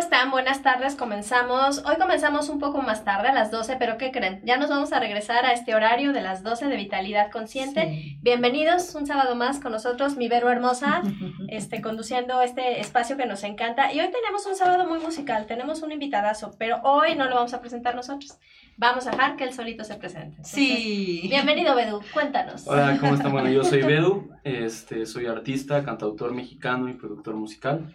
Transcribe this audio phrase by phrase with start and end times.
[0.00, 0.30] están?
[0.30, 1.84] Buenas tardes, comenzamos.
[1.86, 4.40] Hoy comenzamos un poco más tarde, a las 12, pero ¿qué creen?
[4.44, 8.16] Ya nos vamos a regresar a este horario de las 12 de Vitalidad Consciente.
[8.22, 11.02] Bienvenidos un sábado más con nosotros, mi Vero Hermosa,
[11.48, 13.92] este, conduciendo este espacio que nos encanta.
[13.92, 17.52] Y hoy tenemos un sábado muy musical, tenemos un invitadazo, pero hoy no lo vamos
[17.52, 18.38] a presentar nosotros.
[18.78, 20.42] Vamos a dejar que él solito se presente.
[20.42, 21.26] sí.
[21.28, 22.66] Bienvenido, Bedu, cuéntanos.
[22.66, 23.32] Hola, ¿cómo están?
[23.32, 27.94] Bueno, yo soy Bedu, este, soy artista, cantautor mexicano y productor musical.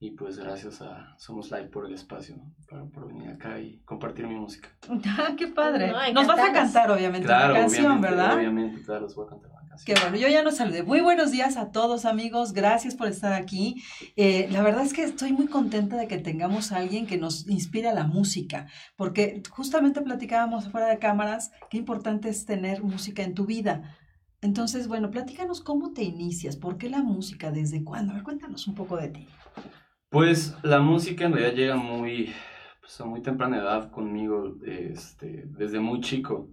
[0.00, 2.36] Y pues gracias a Somos Live por el espacio,
[2.68, 4.68] para, por venir acá y compartir mi música.
[5.18, 5.92] Ah, qué padre.
[6.12, 8.36] Nos vas a cantar, obviamente, claro, una canción, ¿verdad?
[8.36, 9.86] Obviamente, claro, los voy a cantar una canción.
[9.86, 10.82] Qué bueno, yo ya nos saludé.
[10.82, 12.52] Muy buenos días a todos, amigos.
[12.52, 13.82] Gracias por estar aquí.
[14.16, 17.48] Eh, la verdad es que estoy muy contenta de que tengamos a alguien que nos
[17.48, 23.22] inspire a la música, porque justamente platicábamos fuera de cámaras qué importante es tener música
[23.22, 23.96] en tu vida.
[24.42, 28.12] Entonces, bueno, platícanos cómo te inicias, por qué la música, desde cuándo.
[28.12, 29.28] A ver, cuéntanos un poco de ti.
[30.14, 32.32] Pues la música en realidad llega muy,
[32.80, 36.52] pues, a muy temprana edad conmigo, este, desde muy chico.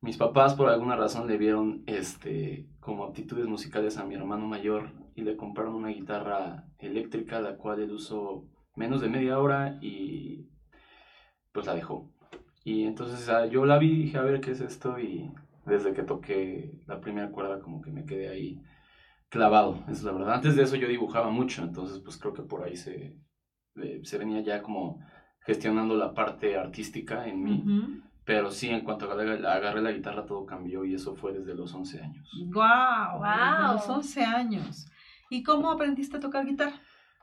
[0.00, 4.90] Mis papás por alguna razón le vieron este, como aptitudes musicales a mi hermano mayor
[5.14, 10.48] y le compraron una guitarra eléctrica, la cual él usó menos de media hora y
[11.52, 12.10] pues la dejó.
[12.64, 15.30] Y entonces ah, yo la vi y dije, a ver qué es esto y
[15.66, 18.60] desde que toqué la primera cuerda como que me quedé ahí
[19.28, 20.34] clavado, es la verdad.
[20.34, 23.16] Antes de eso yo dibujaba mucho, entonces pues creo que por ahí se,
[24.02, 25.00] se venía ya como
[25.40, 28.02] gestionando la parte artística en mí.
[28.24, 31.72] Pero sí, en cuanto agarré, agarré, la guitarra todo cambió y eso fue desde los
[31.72, 32.30] 11 años.
[32.52, 33.18] ¡Guau!
[33.20, 34.86] Wow, los 11 años.
[35.30, 36.78] ¿Y cómo aprendiste a tocar guitarra?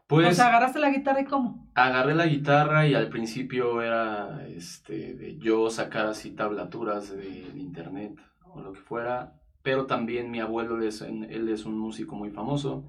[0.07, 1.67] Pues, o sea, agarraste la guitarra y cómo?
[1.75, 8.19] Agarré la guitarra y al principio era este, de yo sacar así tablaturas de internet
[8.43, 9.33] o lo que fuera
[9.65, 12.85] pero también mi abuelo, es, él es un músico muy famoso,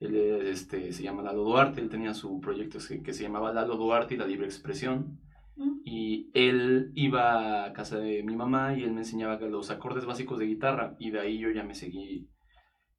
[0.00, 4.14] él este, se llama Lalo Duarte, él tenía su proyecto que se llamaba Lalo Duarte
[4.14, 5.20] y la Libre Expresión,
[5.56, 5.80] mm.
[5.84, 10.38] y él iba a casa de mi mamá y él me enseñaba los acordes básicos
[10.38, 12.30] de guitarra, y de ahí yo ya me seguí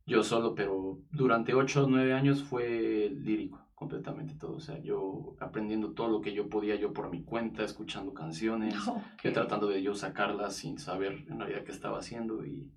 [0.05, 5.35] yo solo, pero durante 8 o 9 años fue lírico completamente todo, o sea, yo
[5.39, 8.75] aprendiendo todo lo que yo podía yo por mi cuenta, escuchando canciones,
[9.33, 12.71] tratando de yo sacarlas sin saber en realidad qué estaba haciendo y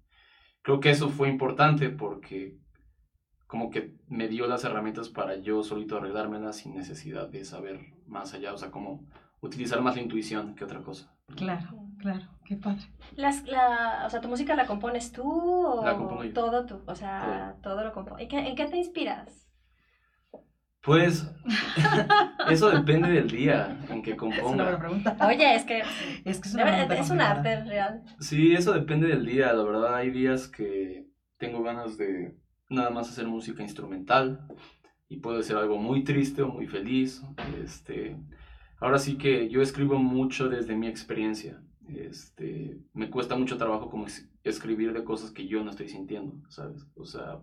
[0.68, 2.58] creo que eso fue importante porque
[3.46, 8.34] como que me dio las herramientas para yo solito arreglármelas sin necesidad de saber más
[8.34, 9.06] allá, o sea, como
[9.40, 11.10] utilizar más la intuición que otra cosa.
[11.34, 12.82] Claro, claro, qué padre.
[13.16, 16.34] Las, la, o sea, ¿tu música la compones tú o la compongo yo.
[16.34, 16.82] todo tú?
[16.84, 18.28] O sea, todo, lo compones.
[18.30, 19.47] ¿En qué te inspiras?
[20.82, 21.28] Pues
[22.50, 24.70] eso depende del día en que componga.
[24.70, 25.16] Es pregunta.
[25.26, 25.78] Oye, es que
[26.24, 28.02] es, que es, un arte real.
[28.20, 29.52] Sí, eso depende del día.
[29.52, 32.36] La verdad, hay días que tengo ganas de
[32.68, 34.46] nada más hacer música instrumental
[35.08, 37.22] y puede ser algo muy triste o muy feliz.
[37.62, 38.16] Este,
[38.80, 41.60] ahora sí que yo escribo mucho desde mi experiencia.
[41.88, 44.06] Este, me cuesta mucho trabajo como
[44.44, 46.86] escribir de cosas que yo no estoy sintiendo, ¿sabes?
[46.94, 47.40] O sea,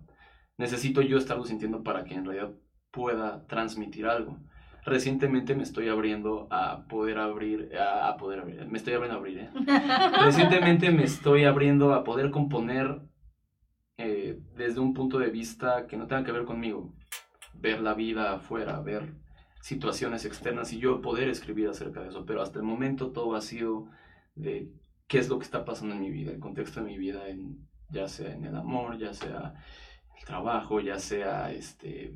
[0.57, 2.53] necesito yo estarlo sintiendo para que en realidad
[2.95, 4.39] pueda transmitir algo.
[4.85, 9.39] Recientemente me estoy abriendo a poder abrir, a, poder abrir, me estoy abriendo a abrir,
[9.39, 9.49] ¿eh?
[10.23, 13.01] Recientemente me estoy abriendo a poder componer
[13.97, 16.93] eh, desde un punto de vista que no tenga que ver conmigo.
[17.55, 19.15] Ver la vida afuera, ver
[19.61, 22.25] situaciones externas y yo poder escribir acerca de eso.
[22.25, 23.87] Pero hasta el momento todo ha sido
[24.35, 24.71] de
[25.07, 27.67] qué es lo que está pasando en mi vida, el contexto de mi vida, en,
[27.89, 29.55] ya sea en el amor, ya sea
[30.17, 32.13] el trabajo, ya sea este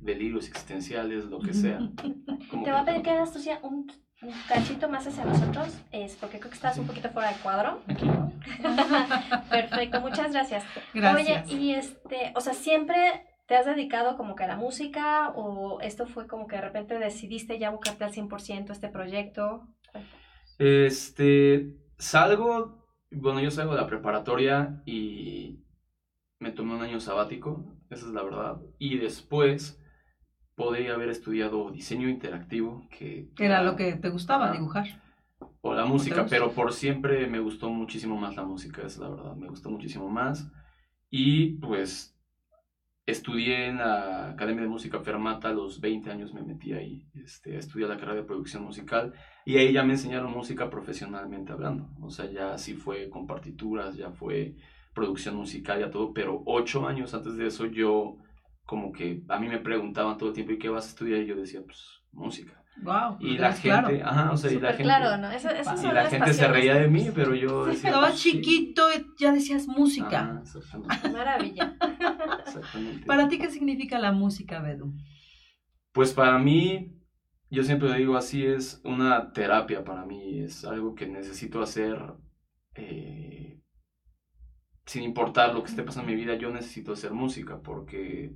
[0.00, 1.78] delirios existenciales, lo que sea.
[1.96, 3.90] Te voy a pedir que hagas tú un,
[4.22, 7.80] un cachito más hacia nosotros, es porque creo que estás un poquito fuera de cuadro.
[7.88, 8.06] Aquí.
[9.50, 10.64] Perfecto, muchas gracias.
[10.94, 11.46] Gracias.
[11.46, 15.80] Oye, y este, o sea, siempre te has dedicado como que a la música o
[15.80, 19.68] esto fue como que de repente decidiste ya buscarte al 100% este proyecto?
[20.58, 25.60] Este, salgo, bueno, yo salgo de la preparatoria y
[26.40, 28.60] me tomé un año sabático esa es la verdad.
[28.78, 29.80] Y después
[30.54, 33.28] podría haber estudiado diseño interactivo, que...
[33.38, 35.02] Era lo que te gustaba, dibujar.
[35.60, 39.36] O la música, pero por siempre me gustó muchísimo más la música, es la verdad,
[39.36, 40.50] me gustó muchísimo más.
[41.10, 42.16] Y pues
[43.04, 47.56] estudié en la Academia de Música Fermata, a los 20 años me metí ahí, este,
[47.56, 49.12] estudié la carrera de producción musical
[49.44, 53.96] y ahí ya me enseñaron música profesionalmente hablando, o sea, ya sí fue con partituras,
[53.96, 54.56] ya fue
[54.96, 58.16] producción musical y a todo, pero ocho años antes de eso yo
[58.64, 61.20] como que a mí me preguntaban todo el tiempo, ¿y qué vas a estudiar?
[61.20, 62.60] Y yo decía, pues, música.
[62.82, 63.18] Wow.
[63.20, 65.30] Y la gente, ajá, o sea, y la gente, claro, ¿no?
[65.30, 68.82] Eso, y la gente se reía de mí, pero yo decía, pero pues, chiquito
[69.18, 70.42] ya decías música.
[70.42, 71.10] exactamente.
[71.10, 71.76] Maravilla.
[72.46, 73.06] Exactamente.
[73.06, 74.92] ¿Para ti qué significa la música, Bedu?
[75.92, 76.96] Pues para mí
[77.50, 82.14] yo siempre digo así, es una terapia para mí, es algo que necesito hacer
[82.74, 83.45] eh,
[84.86, 88.32] sin importar lo que esté pasando en mi vida, yo necesito hacer música porque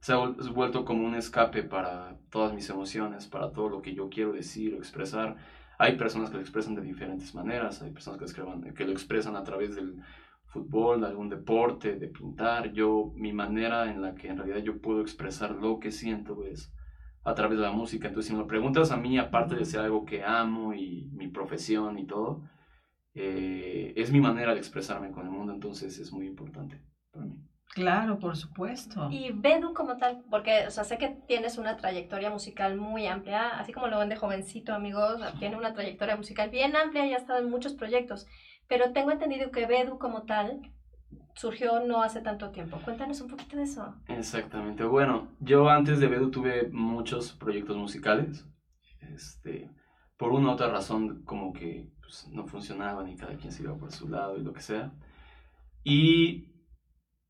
[0.00, 4.08] se ha vuelto como un escape para todas mis emociones, para todo lo que yo
[4.08, 5.36] quiero decir o expresar.
[5.78, 9.44] Hay personas que lo expresan de diferentes maneras, hay personas que, que lo expresan a
[9.44, 10.02] través del
[10.46, 12.72] fútbol, de algún deporte, de pintar.
[12.72, 16.72] Yo, mi manera en la que en realidad yo puedo expresar lo que siento es
[17.22, 18.08] a través de la música.
[18.08, 21.28] Entonces, si me lo preguntas a mí, aparte de ser algo que amo y mi
[21.28, 22.42] profesión y todo,
[23.18, 27.42] eh, es mi manera de expresarme con el mundo, entonces es muy importante para mí.
[27.74, 29.08] Claro, por supuesto.
[29.10, 33.58] Y Bedu como tal, porque, o sea, sé que tienes una trayectoria musical muy amplia,
[33.58, 37.16] así como lo ven de jovencito, amigos, tiene una trayectoria musical bien amplia y ha
[37.16, 38.26] estado en muchos proyectos,
[38.68, 40.60] pero tengo entendido que Bedu como tal
[41.34, 42.78] surgió no hace tanto tiempo.
[42.84, 43.94] Cuéntanos un poquito de eso.
[44.08, 44.84] Exactamente.
[44.84, 48.46] Bueno, yo antes de Bedu tuve muchos proyectos musicales.
[49.00, 49.70] Este,
[50.16, 53.76] por una u otra razón, como que pues, no funcionaban y cada quien se iba
[53.76, 54.92] por su lado y lo que sea.
[55.82, 56.48] Y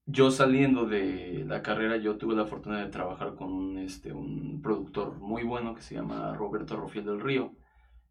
[0.05, 4.61] yo saliendo de la carrera, yo tuve la fortuna de trabajar con un, este, un
[4.63, 7.55] productor muy bueno que se llama Roberto Rofiel del Río.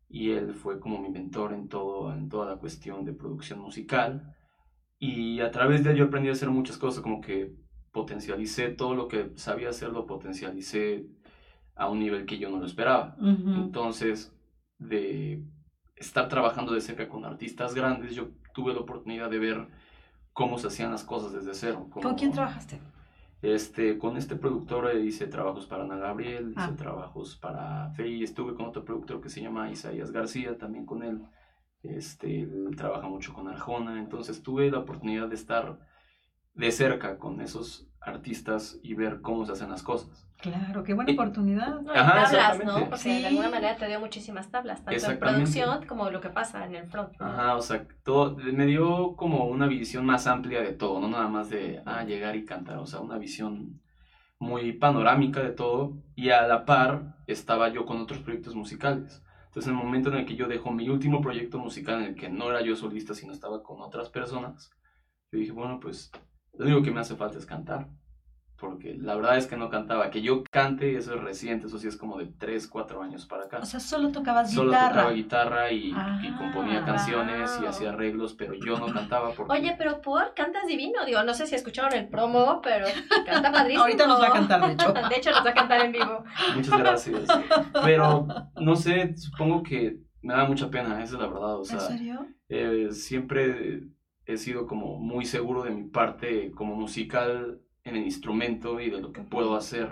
[0.10, 4.36] Y él fue como mi mentor en, todo, en toda la cuestión de producción musical.
[4.98, 7.54] Y a través de él yo aprendí a hacer muchas cosas, como que
[7.92, 11.06] potencialicé todo lo que sabía hacer, lo potencialicé
[11.76, 13.16] a un nivel que yo no lo esperaba.
[13.20, 14.36] Entonces,
[14.78, 15.44] de
[15.96, 19.68] estar trabajando de cerca con artistas grandes, yo tuve la oportunidad de ver
[20.34, 21.88] cómo se hacían las cosas desde cero.
[21.90, 22.80] ¿Con quién trabajaste?
[23.42, 26.76] Este, con este productor hice trabajos para Ana Gabriel, hice ah.
[26.76, 31.22] trabajos para Fey, estuve con otro productor que se llama Isaías García, también con él.
[31.84, 35.78] Este, él trabaja mucho con Arjona, entonces tuve la oportunidad de estar
[36.56, 40.26] de cerca con esos artistas y ver cómo se hacen las cosas.
[40.38, 41.82] Claro, qué buena oportunidad.
[41.82, 42.90] No, tablas, ¿no?
[42.90, 46.66] Porque de alguna manera te dio muchísimas tablas, tanto en producción como lo que pasa
[46.66, 47.14] en el front.
[47.20, 51.28] Ajá, o sea, todo, me dio como una visión más amplia de todo, no nada
[51.28, 53.82] más de, ah, llegar y cantar, o sea, una visión
[54.38, 59.24] muy panorámica de todo y a la par estaba yo con otros proyectos musicales.
[59.48, 62.16] Entonces, en el momento en el que yo dejo mi último proyecto musical en el
[62.16, 64.70] que no era yo solista, sino estaba con otras personas,
[65.32, 66.12] yo dije, bueno, pues
[66.58, 67.88] lo único que me hace falta es cantar.
[68.58, 70.10] Porque la verdad es que no cantaba.
[70.10, 73.44] Que yo cante, eso es reciente, eso sí es como de 3, 4 años para
[73.44, 73.60] acá.
[73.62, 74.72] O sea, solo tocabas guitarra.
[74.72, 75.94] Solo tocaba guitarra y,
[76.38, 79.34] componía ah, canciones y hacía arreglos, pero yo no cantaba.
[79.34, 79.52] Porque...
[79.52, 81.06] Oye, pero por cantas divino.
[81.06, 82.88] Digo, no sé si escucharon el promo, pero
[83.26, 83.84] canta padrísimo.
[83.84, 84.94] Ahorita nos va a cantar, de hecho.
[85.10, 86.24] de hecho, nos va a cantar en vivo.
[86.56, 87.28] Muchas gracias.
[87.84, 91.60] Pero, no sé, supongo que me da mucha pena, esa es la verdad.
[91.60, 92.28] O sea, ¿En serio?
[92.48, 93.82] Eh, siempre
[94.26, 99.02] he sido como muy seguro de mi parte como musical en el instrumento y de
[99.02, 99.90] lo que puedo hacer,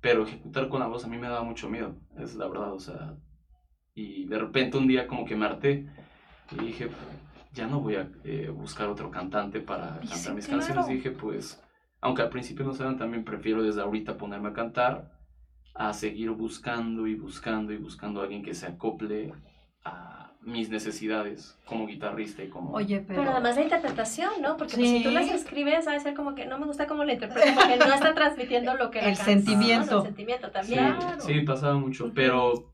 [0.00, 2.80] pero ejecutar con la voz a mí me daba mucho miedo, es la verdad, o
[2.80, 3.16] sea,
[3.94, 5.88] y de repente un día como que me harté
[6.52, 6.90] y dije,
[7.52, 11.62] ya no voy a eh, buscar otro cantante para cantar mis canciones, dije, pues,
[12.00, 15.14] aunque al principio no saben, también prefiero desde ahorita ponerme a cantar
[15.74, 19.32] a seguir buscando y buscando y buscando a alguien que se acople
[19.84, 22.72] a mis necesidades como guitarrista y como...
[22.72, 23.20] Oye, pero...
[23.20, 24.56] Pero además la interpretación, ¿no?
[24.56, 27.04] Porque pues, si tú las escribes, va a ser como que no me gusta cómo
[27.04, 29.00] la interpreto porque no está transmitiendo lo que...
[29.00, 29.98] El sentimiento.
[29.98, 30.96] El sentimiento también.
[31.20, 32.70] Sí, pasaba mucho, pero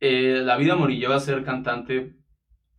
[0.00, 2.16] eh, la vida morí a ser cantante,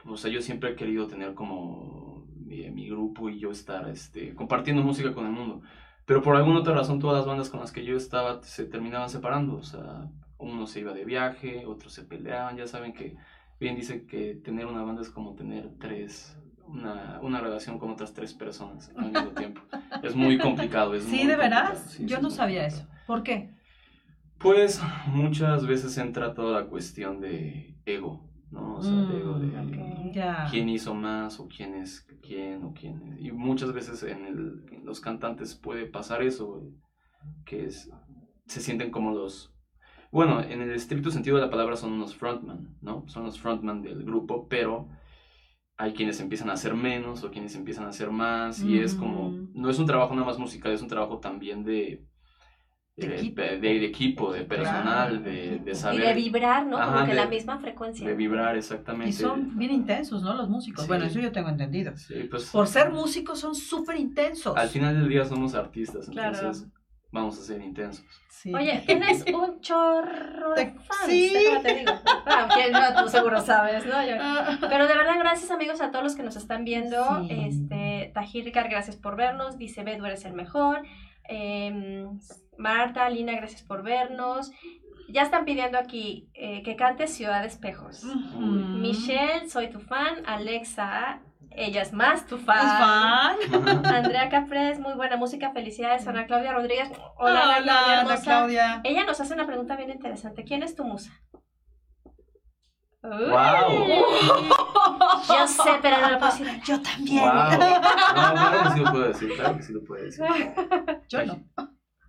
[0.06, 4.34] o sea, yo siempre he querido tener como mi, mi, grupo y yo estar este,
[4.36, 5.62] compartiendo música con el mundo.
[6.06, 9.10] Pero por alguna otra razón todas las bandas con las que yo estaba se terminaban
[9.10, 13.16] separando, o sea, uno se iba de viaje, otros se peleaban, ya saben que
[13.62, 16.36] bien dice que tener una banda es como tener tres,
[16.68, 19.62] una, una relación con otras tres personas al mismo tiempo.
[20.02, 20.96] Es muy complicado.
[20.96, 21.98] Es sí, de veras.
[22.00, 22.86] Yo no sabía eso.
[23.06, 23.54] ¿Por qué?
[24.40, 28.78] Pues muchas veces entra toda la cuestión de ego, ¿no?
[28.78, 30.12] O sea, de ego de mm,
[30.50, 33.22] quién hizo más o quién es quién o quién es.
[33.22, 36.64] Y muchas veces en, el, en los cantantes puede pasar eso,
[37.46, 37.92] que es,
[38.48, 39.54] se sienten como los
[40.12, 43.06] bueno, en el estricto sentido de la palabra son unos frontman, ¿no?
[43.08, 44.90] Son los frontman del grupo, pero
[45.78, 49.32] hay quienes empiezan a hacer menos o quienes empiezan a hacer más y es como,
[49.54, 52.06] no es un trabajo nada más musical, es un trabajo también de...
[52.94, 53.16] De,
[53.86, 54.32] equipo.
[54.32, 56.02] de, personal, de, saber.
[56.02, 56.78] Y de vibrar, ¿no?
[56.78, 58.06] Como que la misma frecuencia.
[58.06, 59.10] De vibrar, exactamente.
[59.10, 60.36] Y son bien intensos, ¿no?
[60.36, 60.88] Los músicos.
[60.88, 61.98] Bueno, eso yo tengo entendido.
[61.98, 64.56] Sí, pues, Por ser músicos son súper intensos.
[64.56, 66.68] Al final del día somos artistas, entonces
[67.12, 68.06] vamos a ser intensos.
[68.54, 71.34] Oye, tienes un chorro de fans, sí.
[71.62, 71.92] te digo.
[72.72, 73.96] no, tú seguro sabes, ¿no?
[74.62, 77.26] Pero de verdad, gracias amigos a todos los que nos están viendo.
[77.30, 79.58] Este, Tajircar, gracias por vernos.
[79.58, 80.84] Dice Bedu, eres el mejor.
[81.26, 82.20] Em,
[82.58, 84.52] Marta, Lina, gracias por vernos.
[85.10, 88.04] Ya están pidiendo aquí eh, que cante Ciudad de Espejos.
[88.36, 90.24] Michelle, soy tu fan.
[90.26, 91.22] Alexa,
[91.56, 93.38] ella es más tu ¿Es fan.
[93.50, 93.86] fan?
[93.86, 96.08] Andrea Capres, muy buena música, felicidades.
[96.08, 98.22] Ana Claudia Rodríguez, hola, Hola, Ana Claudia Ana.
[98.22, 98.82] Claudia.
[98.84, 100.44] Ella nos hace una pregunta bien interesante.
[100.44, 101.12] ¿Quién es tu musa?
[103.04, 103.84] Guau.
[103.84, 104.50] Uy.
[105.28, 106.62] Yo sé, pero no lo puedo decir.
[106.64, 107.24] Yo también.
[107.24, 107.34] Wow.
[107.34, 107.58] No,
[108.34, 110.26] claro que sí lo puedo decir, claro que sí lo puedo decir.
[111.10, 111.40] Yo no.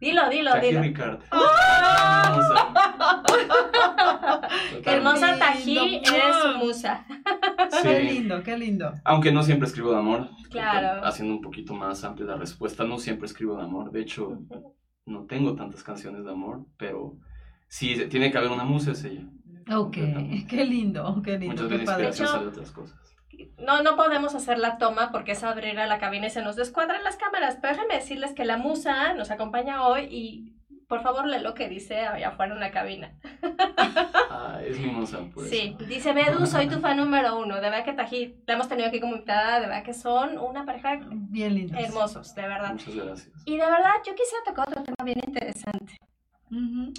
[0.03, 0.83] Dilo, dilo, dilo.
[0.83, 1.21] Ricard.
[4.83, 5.39] Qué hermosa lindo.
[5.39, 6.03] Tají,
[6.43, 7.07] su musa.
[7.85, 8.93] Qué lindo, qué lindo.
[9.05, 10.29] Aunque no siempre escribo de amor.
[10.51, 11.05] Claro.
[11.07, 13.93] Haciendo un poquito más amplia la respuesta, no siempre escribo de amor.
[13.93, 14.41] De hecho,
[15.07, 17.17] no tengo tantas canciones de amor, pero
[17.69, 19.23] sí tiene que haber una musa, es ella.
[19.73, 19.93] Ok,
[20.49, 22.09] qué lindo, qué lindo, Muchas qué veces padre.
[22.09, 23.12] hecho- de otras cosas.
[23.59, 26.57] No, no podemos hacer la toma porque es abrir a la cabina y se nos
[26.57, 27.59] descuadran las cámaras.
[27.61, 30.53] Pero déjenme decirles que la musa nos acompaña hoy y
[30.89, 33.15] por favor lee lo que dice allá afuera en la cabina.
[34.31, 37.55] Ah, es mi musa, por Sí, dice Bedu, soy tu fan número uno.
[37.57, 40.67] De verdad que Tají, la hemos tenido aquí como invitada, de verdad que son una
[40.67, 41.79] pareja Bien lindo.
[41.79, 42.73] hermosos, de verdad.
[42.73, 43.31] Muchas gracias.
[43.47, 45.97] Y de verdad, yo quisiera tocar otro tema bien interesante.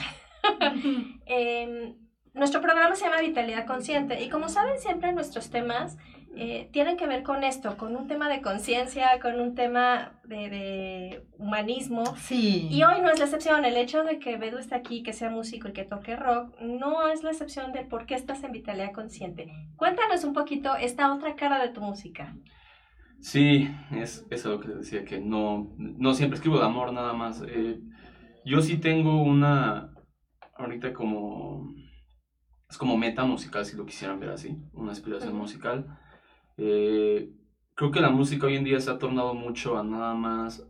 [1.26, 1.96] Eh,
[2.34, 5.98] nuestro programa se llama Vitalidad Consciente y como saben siempre nuestros temas
[6.36, 10.50] eh, tienen que ver con esto, con un tema de conciencia, con un tema de,
[10.50, 12.04] de humanismo.
[12.18, 12.68] Sí.
[12.72, 15.30] Y hoy no es la excepción, el hecho de que Bedu esté aquí, que sea
[15.30, 18.92] músico y que toque rock, no es la excepción de por qué estás en Vitalidad
[18.92, 19.52] Consciente.
[19.76, 22.36] Cuéntanos un poquito esta otra cara de tu música.
[23.20, 27.14] Sí, es, es lo que les decía, que no, no siempre escribo de amor nada
[27.14, 27.42] más.
[27.48, 27.80] Eh,
[28.44, 29.94] yo sí tengo una,
[30.58, 31.74] ahorita como,
[32.70, 35.44] es como meta musical, si lo quisieran ver así, una aspiración Ujú.
[35.44, 36.00] musical.
[36.58, 37.32] Eh,
[37.76, 40.68] creo que la música hoy en día se ha tornado mucho a nada más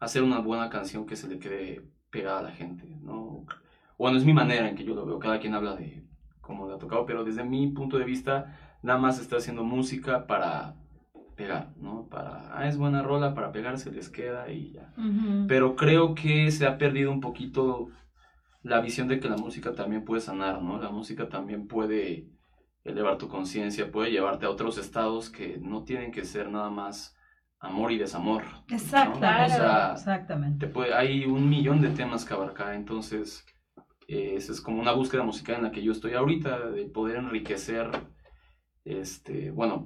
[0.00, 3.46] hacer una buena canción que se le quede pegada a la gente, ¿no?
[3.98, 6.04] Bueno, es mi manera en que yo lo veo, cada quien habla de
[6.40, 10.26] cómo le ha tocado, pero desde mi punto de vista, nada más está haciendo música
[10.26, 10.76] para
[11.34, 12.08] pegar, ¿no?
[12.08, 14.94] Para, ah, es buena rola, para pegar se les queda y ya.
[15.46, 17.90] Pero creo que se ha perdido un poquito
[18.62, 20.80] la visión de que la música también puede sanar, ¿no?
[20.80, 22.28] La música también puede
[22.88, 27.16] elevar tu conciencia, puede llevarte a otros estados que no tienen que ser nada más
[27.60, 28.44] amor y desamor.
[28.44, 28.64] ¿no?
[28.76, 29.54] Exactamente.
[29.54, 30.66] O sea, Exactamente.
[30.66, 33.44] te puede, hay un millón de temas que abarcar, entonces
[34.06, 37.16] eh, esa es como una búsqueda musical en la que yo estoy ahorita, de poder
[37.16, 37.90] enriquecer,
[38.84, 39.84] este, bueno,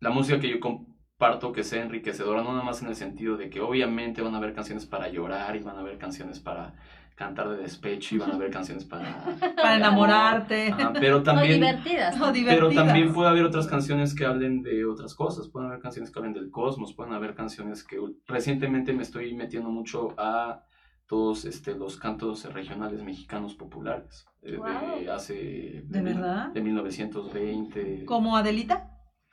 [0.00, 3.48] la música que yo comparto que sea enriquecedora, no nada más en el sentido de
[3.48, 6.74] que obviamente van a haber canciones para llorar y van a haber canciones para
[7.16, 9.24] cantar de despecho y van a haber canciones para...
[9.56, 10.68] Para enamorarte.
[10.70, 11.54] Ajá, pero también...
[11.54, 12.14] divertidas.
[12.16, 12.74] No, Pero divertidas.
[12.86, 15.48] también puede haber otras canciones que hablen de otras cosas.
[15.48, 17.98] Pueden haber canciones que hablen del cosmos, pueden haber canciones que
[18.28, 20.62] recientemente me estoy metiendo mucho a
[21.08, 24.26] todos este, los cantos regionales mexicanos populares.
[24.42, 24.58] eh,
[25.02, 25.82] De, hace.
[25.86, 26.48] ¿De mil- verdad?
[26.52, 28.04] De 1920.
[28.04, 28.90] ¿Como Adelita?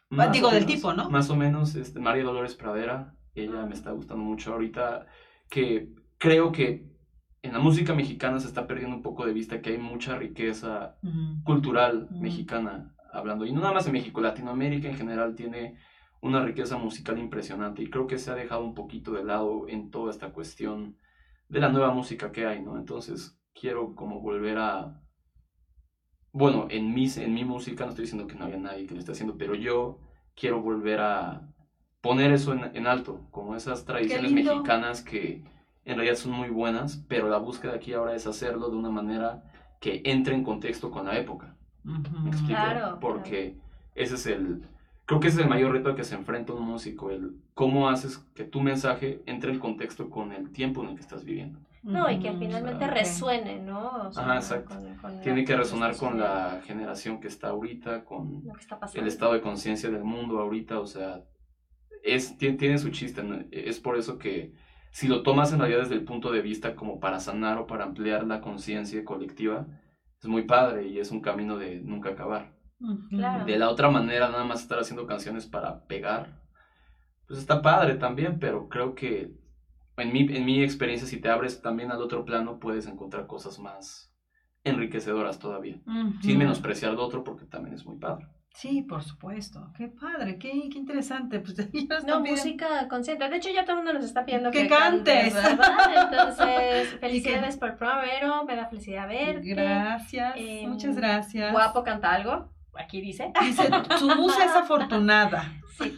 [0.09, 1.09] Más Digo, o del menos, tipo, ¿no?
[1.09, 1.75] Más o menos.
[1.75, 5.07] Este, María Dolores Pradera, ella me está gustando mucho ahorita.
[5.49, 6.92] Que creo que
[7.43, 10.95] en la música mexicana se está perdiendo un poco de vista que hay mucha riqueza
[11.43, 13.45] cultural mexicana hablando.
[13.45, 15.75] Y no nada más en México, Latinoamérica en general tiene
[16.21, 19.91] una riqueza musical impresionante y creo que se ha dejado un poquito de lado en
[19.91, 20.97] toda esta cuestión
[21.49, 22.77] de la nueva música que hay, ¿no?
[22.77, 25.01] Entonces quiero como volver a...
[26.31, 29.01] Bueno, en, mis, en mi música no estoy diciendo que no haya nadie que lo
[29.01, 29.99] esté haciendo, pero yo
[30.33, 31.49] quiero volver a
[31.99, 35.43] poner eso en, en alto, como esas tradiciones mexicanas que
[35.85, 39.43] en realidad son muy buenas, pero la búsqueda aquí ahora es hacerlo de una manera
[39.81, 41.55] que entre en contexto con la época.
[41.83, 42.47] ¿Me explico?
[42.61, 43.57] Claro, Porque
[43.95, 44.63] ese es el,
[45.05, 47.89] creo que ese es el mayor reto al que se enfrenta un músico, el cómo
[47.89, 51.59] haces que tu mensaje entre en contexto con el tiempo en el que estás viviendo.
[51.83, 52.91] No, y que finalmente Ok.
[52.91, 54.07] resuene, ¿no?
[54.07, 54.73] O sea, Ajá, exacto.
[54.75, 59.33] con- con Tiene que resonar con la generación que está ahorita, con está el estado
[59.33, 61.21] de conciencia del mundo ahorita, o sea,
[62.03, 63.43] es, tiene, tiene su chiste, ¿no?
[63.51, 64.53] es por eso que
[64.93, 67.83] si lo tomas en realidad desde el punto de vista como para sanar o para
[67.83, 69.65] ampliar la conciencia colectiva,
[70.21, 72.53] es muy padre y es un camino de nunca acabar.
[73.09, 73.43] Claro.
[73.45, 76.43] De la otra manera, nada más estar haciendo canciones para pegar,
[77.25, 79.33] pues está padre también, pero creo que
[79.97, 83.57] en mi, en mi experiencia, si te abres también al otro plano, puedes encontrar cosas
[83.57, 84.13] más
[84.63, 85.81] enriquecedoras todavía,
[86.21, 88.27] sin menospreciar lo otro porque también es muy padre.
[88.53, 89.71] Sí, por supuesto.
[89.75, 91.39] Qué padre, qué, qué interesante.
[91.39, 91.65] Pues ya
[92.05, 93.27] No, pidiendo- música consciente.
[93.27, 95.33] De hecho, ya todo el mundo nos está pidiendo Que que, cantes.
[95.33, 95.57] ¿verdad?
[96.11, 98.45] Entonces, felicidades por Vero.
[98.45, 99.41] Me da felicidad verte.
[99.55, 101.51] Gracias, Em, muchas gracias.
[101.51, 102.51] Guapo canta algo.
[102.79, 103.31] Aquí dice.
[103.41, 105.51] Dice, su musa es afortunada.
[105.73, 105.97] Sí.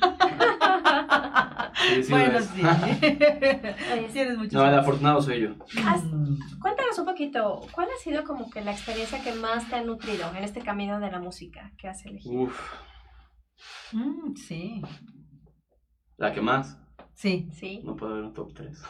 [1.90, 2.62] Sí, sí, bueno, sí.
[4.14, 5.50] Tienes muchos No, el afortunado soy yo.
[5.50, 6.60] Mm.
[6.62, 10.30] Cuéntanos un poquito, ¿cuál ha sido como que la experiencia que más te ha nutrido
[10.34, 12.44] en este camino de la música que has elegido?
[12.44, 12.58] Uf,
[13.92, 14.82] Mm, sí,
[16.18, 16.80] la que más.
[17.14, 17.50] sí.
[17.54, 17.82] Sí.
[17.84, 18.82] No puede haber un top 3.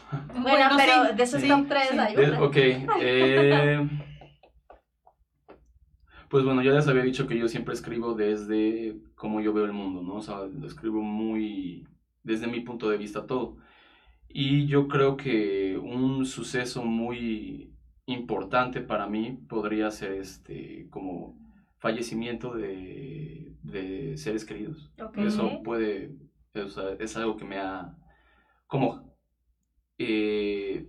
[0.42, 1.98] Bueno, pero sí, de esos sí, top 3 sí.
[1.98, 2.42] hay una.
[2.44, 2.56] ok,
[3.02, 3.90] eh,
[6.30, 9.74] pues bueno, ya les había dicho que yo siempre escribo desde cómo yo veo el
[9.74, 10.16] mundo, ¿no?
[10.16, 11.88] O sea, lo escribo muy
[12.24, 13.58] desde mi punto de vista todo.
[14.28, 17.74] Y yo creo que un suceso muy
[18.06, 21.38] importante para mí podría ser este, como
[21.78, 24.92] fallecimiento de, de seres queridos.
[25.02, 25.18] Ok.
[25.20, 26.16] Eso puede,
[26.54, 27.96] o sea, es algo que me ha
[28.68, 29.16] como
[29.98, 30.88] eh,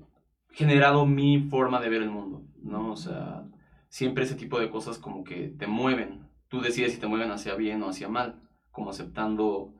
[0.50, 2.92] generado mi forma de ver el mundo, ¿no?
[2.92, 3.44] O sea,
[3.88, 6.28] siempre ese tipo de cosas como que te mueven.
[6.48, 9.74] Tú decides si te mueven hacia bien o hacia mal, como aceptando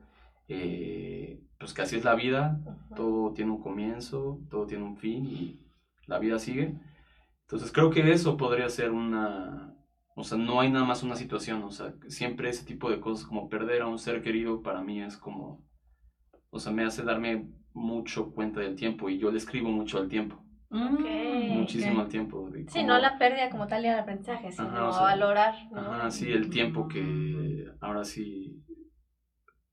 [0.47, 2.59] eh, pues que así es la vida,
[2.95, 5.59] todo tiene un comienzo, todo tiene un fin y
[6.05, 6.75] la vida sigue.
[7.41, 9.75] Entonces creo que eso podría ser una,
[10.15, 13.25] o sea, no hay nada más una situación, o sea, siempre ese tipo de cosas
[13.25, 15.65] como perder a un ser querido para mí es como,
[16.49, 20.09] o sea, me hace darme mucho cuenta del tiempo y yo le escribo mucho al
[20.09, 22.05] tiempo, Muchísimo ok.
[22.05, 22.49] al tiempo.
[22.49, 25.55] de Sí, no la pérdida como tal y el aprendizaje, sino Ajá, o sea, valorar.
[25.71, 25.79] ¿no?
[25.79, 28.63] Ajá, sí, el tiempo que ahora sí,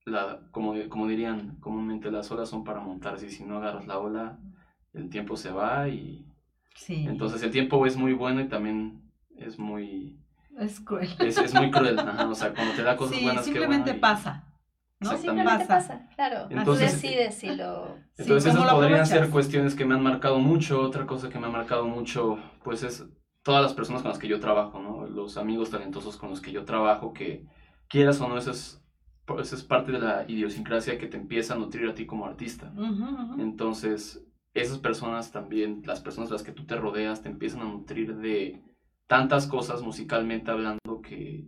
[0.04, 3.98] la, como, como dirían comúnmente, las olas son para montarse y si no agarras la
[3.98, 4.38] ola,
[4.92, 6.26] el tiempo se va y
[6.76, 7.04] Sí.
[7.06, 9.00] entonces el tiempo es muy bueno y también
[9.36, 10.18] es muy,
[10.58, 11.08] es cruel.
[11.20, 13.90] es, es muy cruel, ajá, o sea, cuando te da cosas Sí, buenas, qué simplemente
[13.90, 14.53] bueno y- pasa.
[15.04, 15.10] ¿No?
[15.10, 16.46] Sí, simplemente pasa, claro.
[16.50, 17.96] Entonces- Tú decides si lo...
[18.16, 20.80] Entonces Sí, ¿cómo esas lo podrían ser cuestiones que me han marcado mucho.
[20.80, 23.04] Otra cosa que me ha marcado mucho, pues es
[23.42, 25.06] todas las personas con las que yo trabajo, ¿no?
[25.06, 27.44] Los amigos talentosos con los que yo trabajo, que
[27.88, 28.82] quieras o no, eso es,
[29.52, 32.72] es parte de la idiosincrasia que te empieza a nutrir a ti como artista.
[33.38, 37.64] Entonces, esas personas también, las personas de las que tú te rodeas, te empiezan a
[37.64, 38.62] nutrir de
[39.06, 41.44] tantas cosas musicalmente hablando que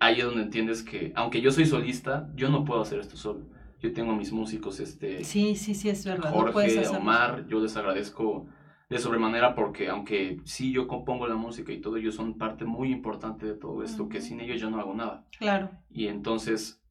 [0.00, 3.46] ahí es donde entiendes que, aunque yo soy solista, yo no puedo hacer esto solo.
[3.80, 6.32] Yo tengo a mis músicos, este, Sí, sí, sí, es verdad.
[6.32, 6.86] Jorge.
[6.88, 8.46] Omar, yo les agradezco
[8.88, 12.90] de sobremanera porque aunque sí yo compongo la música y todo, ellos son parte muy
[12.90, 15.26] importante de todo esto, que sin ellos yo no hago nada.
[15.38, 15.70] Claro.
[15.88, 16.82] Y entonces,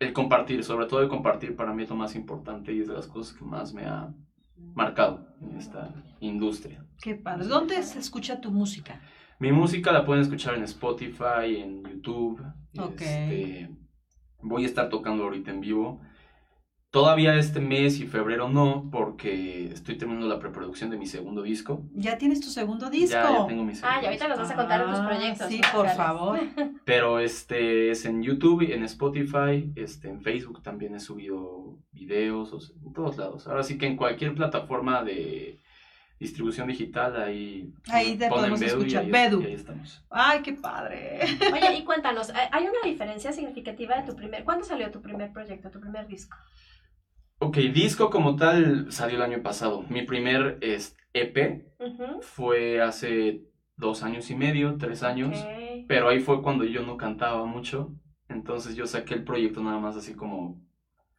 [0.00, 2.94] el compartir, sobre todo el compartir para mí es lo más importante y es de
[2.94, 4.12] las cosas que más me ha
[4.74, 6.84] marcado en esta industria.
[7.00, 7.46] Qué padre.
[7.46, 9.00] ¿Dónde se escucha tu música?
[9.38, 12.40] Mi música la pueden escuchar en Spotify, en YouTube.
[12.78, 13.00] Ok.
[13.02, 13.70] Este,
[14.40, 16.00] voy a estar tocando ahorita en vivo.
[16.90, 21.82] Todavía este mes y febrero no, porque estoy terminando la preproducción de mi segundo disco.
[21.92, 23.18] ¿Ya tienes tu segundo disco?
[23.18, 25.06] Ya, ya tengo mi segundo Ah, y ahorita nos vas a contar de tus Ah,
[25.08, 25.48] proyectos.
[25.48, 26.40] Sí, por favor.
[26.86, 32.60] Pero este es en YouTube, en Spotify, este, en Facebook también he subido videos, o
[32.60, 33.46] sea, en todos lados.
[33.46, 35.60] Ahora sí que en cualquier plataforma de
[36.18, 39.02] distribución digital ahí, Ahí te ponen podemos Bedu y escuchar.
[39.04, 39.42] ahí- Bedu.
[39.42, 40.04] y ahí estamos.
[40.10, 41.20] Ay, qué padre.
[41.52, 44.44] Oye, y cuéntanos, ¿hay una diferencia significativa de tu primer...
[44.44, 46.36] ¿Cuándo salió tu primer proyecto, tu primer disco?
[47.38, 49.82] Ok, disco como tal salió el año pasado.
[49.90, 51.66] Mi primer es, EP
[52.22, 53.42] fue hace
[53.76, 55.36] dos años y medio, tres años.
[55.86, 57.92] Pero ahí fue cuando yo no cantaba mucho.
[58.28, 60.60] Entonces yo saqué el proyecto nada más así como...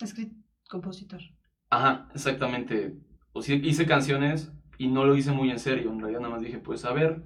[0.01, 0.35] Escritor,
[0.69, 1.21] compositor.
[1.69, 2.95] Ajá, exactamente.
[3.31, 5.91] O sea, hice canciones y no lo hice muy en serio.
[5.91, 7.23] En realidad nada más dije, pues a ver,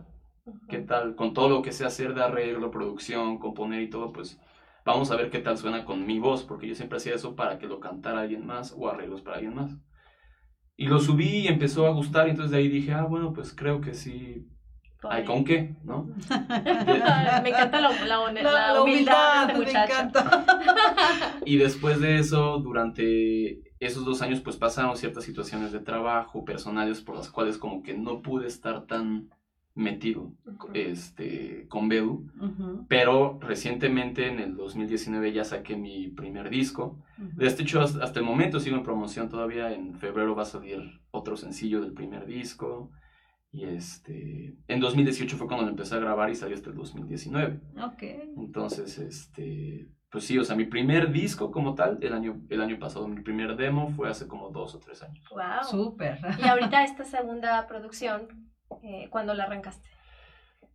[0.69, 4.39] qué tal, con todo lo que sé hacer de arreglo, producción, componer y todo, pues
[4.85, 7.59] vamos a ver qué tal suena con mi voz, porque yo siempre hacía eso para
[7.59, 9.77] que lo cantara alguien más o arreglos para alguien más.
[10.77, 13.53] Y lo subí y empezó a gustar, y entonces de ahí dije, ah, bueno, pues
[13.55, 14.47] creo que sí,
[15.03, 16.05] hay con qué, ¿no?
[16.29, 19.93] me encanta la, la, la, La, humildad, de este me muchacho.
[19.93, 20.45] encanta.
[21.45, 27.01] Y después de eso, durante esos dos años, pues pasaron ciertas situaciones de trabajo, personales,
[27.01, 29.29] por las cuales como que no pude estar tan
[29.73, 30.33] metido
[30.73, 32.27] este, con Bedu.
[32.87, 36.99] Pero recientemente, en el 2019, ya saqué mi primer disco.
[37.17, 39.73] De este hecho, hasta hasta el momento sigo en promoción todavía.
[39.73, 42.91] En febrero va a salir otro sencillo del primer disco.
[43.51, 47.59] Y este, en 2018 fue cuando lo empecé a grabar y salió hasta el 2019.
[47.83, 48.03] Ok.
[48.37, 52.77] Entonces, este, pues sí, o sea, mi primer disco como tal, el año, el año
[52.77, 55.23] pasado, mi primer demo fue hace como dos o tres años.
[55.29, 55.63] Wow.
[55.69, 56.19] Súper.
[56.37, 58.27] Y ahorita esta segunda producción,
[58.83, 59.89] eh, ¿cuándo la arrancaste?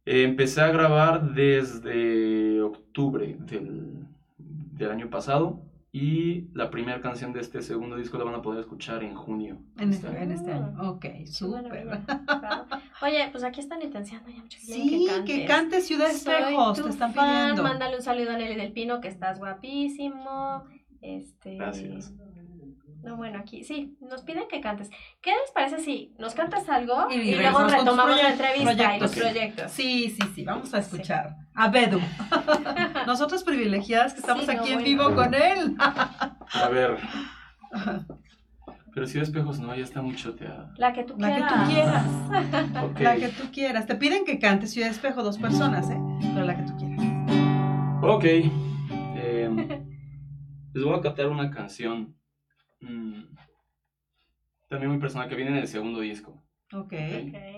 [0.06, 4.06] Eh, empecé a grabar desde octubre del,
[4.38, 5.60] del año pasado
[5.98, 9.62] y la primera canción de este segundo disco la van a poder escuchar en junio.
[9.78, 10.24] En este este, año.
[10.24, 10.90] en este año.
[10.90, 12.02] Ok, Qué súper.
[13.00, 17.44] Oye, pues aquí están intencionando ya mucho Sí, que cante Ciudad Espejos, te están fan,
[17.44, 17.62] pidiendo.
[17.62, 20.64] Mándale un saludo a Nelly del Pino, que estás guapísimo.
[21.00, 22.12] Este, Gracias.
[23.06, 24.90] No, bueno, aquí sí, nos piden que cantes.
[25.22, 29.12] ¿Qué les parece si nos cantas algo y, Y luego retomamos la entrevista y los
[29.12, 29.16] proyectos.
[29.16, 29.72] proyectos?
[29.72, 32.00] Sí, sí, sí, vamos a escuchar a Bedu.
[33.06, 34.88] Nosotros privilegiadas que estamos Sí, no, aquí en bueno.
[35.04, 35.76] vivo con él.
[35.78, 36.96] A ver.
[38.92, 40.72] Pero si de espejos no, ya está muy choteada.
[40.78, 41.52] La que tú La que quieras.
[41.52, 42.92] tú quieras.
[43.00, 43.86] La que tú quieras.
[43.86, 45.98] Te piden que cantes Ciudad Espejo dos personas, ¿eh?
[46.34, 47.04] Pero la que tú quieras.
[48.02, 48.24] Ok.
[48.24, 49.68] em,
[50.72, 52.16] les voy a cantar una canción.
[52.86, 53.36] Mm,
[54.68, 56.42] también muy personal que viene en el segundo disco.
[56.72, 56.92] Ok.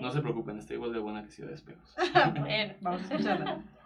[0.01, 1.95] No se preocupen, está igual de buena que Ciudad de Espejos.
[2.39, 3.63] Bueno, Vamos a escucharla.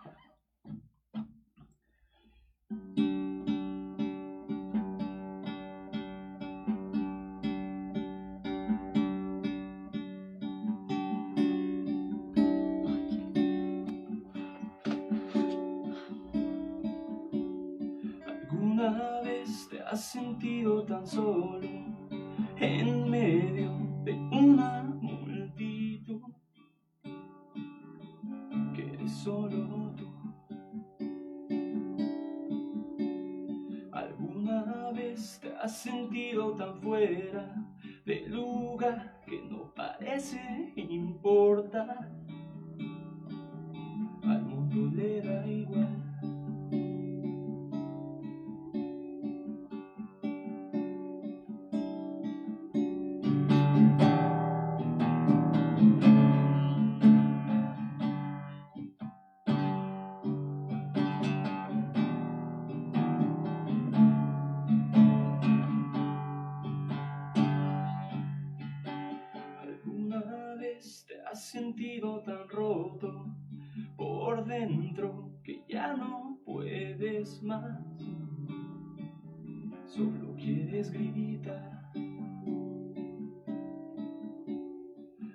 [79.96, 81.92] Solo quieres gritar.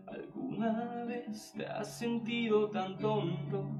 [0.04, 3.70] ¿Alguna vez te has sentido tan tonto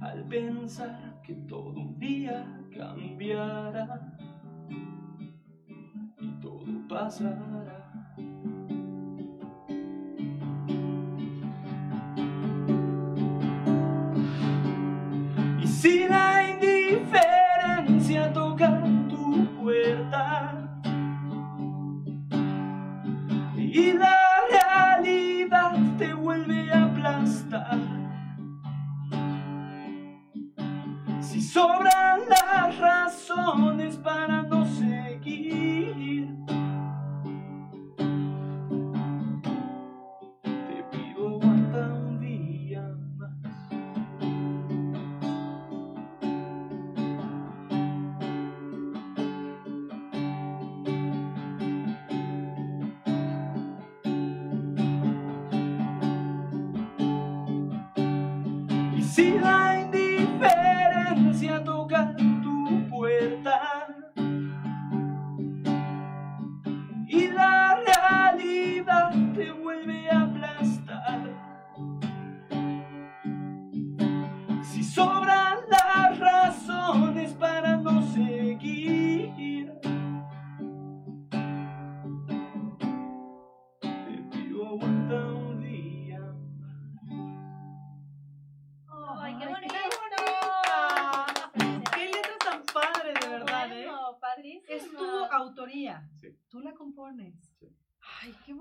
[0.00, 4.16] al pensar que todo un día cambiará
[6.20, 7.47] y todo pasará?
[23.72, 24.16] Y la
[24.50, 27.78] realidad te vuelve a aplastar,
[31.20, 34.37] si sobran las razones para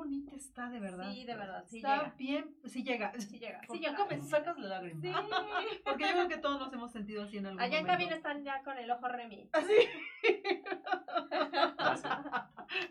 [0.07, 1.11] bonita está, de verdad.
[1.11, 2.13] Sí, de verdad, sí está llega.
[2.17, 3.11] bien, sí llega.
[3.19, 4.05] Sí llega, sí llega.
[4.05, 5.01] me sacas la lágrima.
[5.01, 5.11] Sí.
[5.83, 7.99] Porque yo creo que todos nos hemos sentido así en algún Allá en momento.
[8.03, 9.49] cabina están ya con el ojo Remy.
[9.51, 9.73] Así.
[11.77, 12.11] Gracias.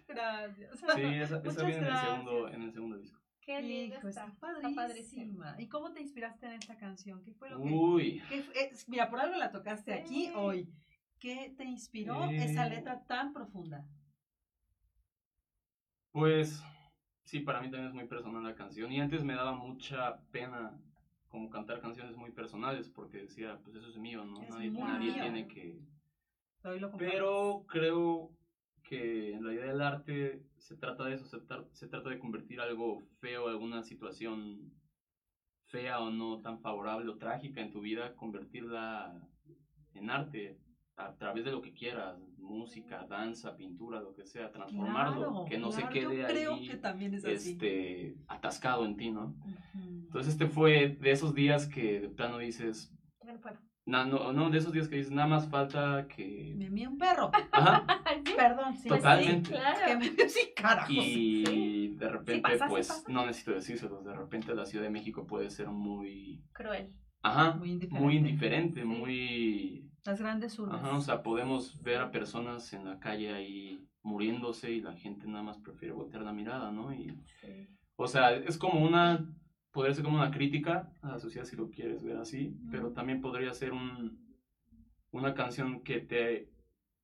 [0.08, 0.70] Gracias.
[0.94, 3.20] Sí, esa, Muchas esa viene en el, segundo, en el segundo disco.
[3.40, 4.26] Qué lindo Hijo, está.
[4.26, 5.54] está Está padrísima.
[5.58, 7.22] ¿Y cómo te inspiraste en esta canción?
[7.22, 7.70] ¿Qué fue lo que.?
[7.72, 9.98] Uy, qué fue- eh, mira, por algo la tocaste Sí.
[10.00, 10.68] aquí hoy.
[11.20, 12.44] ¿Qué te inspiró Eh.
[12.44, 13.84] esa letra tan profunda?
[16.12, 16.62] pues
[17.26, 18.90] sí, para mí también es muy personal la canción.
[18.92, 20.78] Y antes me daba mucha pena
[21.28, 24.40] como cantar canciones muy personales porque decía, pues eso es mío, ¿no?
[24.42, 25.22] Es Nadie, nadie mío.
[25.22, 25.76] tiene que...
[26.98, 28.30] Pero creo
[28.82, 32.18] que en la idea del arte se trata de eso, se, tra- se trata de
[32.18, 34.72] convertir algo feo, alguna situación
[35.66, 39.28] fea o no tan favorable o trágica en tu vida, convertirla
[39.94, 40.56] en arte
[40.96, 45.58] a través de lo que quieras, música, danza, pintura, lo que sea, transformarlo, Claro, que
[45.58, 47.50] no claro, se quede yo creo ahí que también es así.
[47.52, 49.34] este, atascado en ti, ¿no?
[49.74, 49.78] Ujú.
[50.06, 52.92] Entonces este fue de esos días que de plano dices,
[53.84, 56.54] no no, no, de esos días que dices, nada más falta que...
[56.56, 57.30] Me mía un perro.
[57.52, 57.86] Ajá,
[58.26, 58.32] sí.
[58.36, 58.88] perdón, sí.
[58.88, 59.50] Totalmente.
[59.50, 59.86] Pues claro.
[59.86, 60.90] Que me veo sin carajos.
[60.98, 63.04] Y de repente, pasa, sí pues, pasa.
[63.12, 66.90] no necesito decírselos, de repente la Ciudad de México puede ser muy, Cruel.
[67.22, 68.04] ajá, Muy indiferente.
[68.04, 68.86] muy indiferente, Sí.
[68.86, 70.74] muy, Las grandes urbes.
[70.76, 75.26] ajá, o sea, podemos ver a personas en la calle ahí muriéndose y la gente
[75.26, 76.92] nada más prefiere voltear la mirada, ¿no?
[76.94, 77.66] Y, Sí.
[77.96, 79.26] o sea, es como una,
[79.72, 83.20] podría ser como una crítica a la sociedad si lo quieres ver así, pero también
[83.20, 84.24] podría ser un,
[85.10, 86.48] una canción que te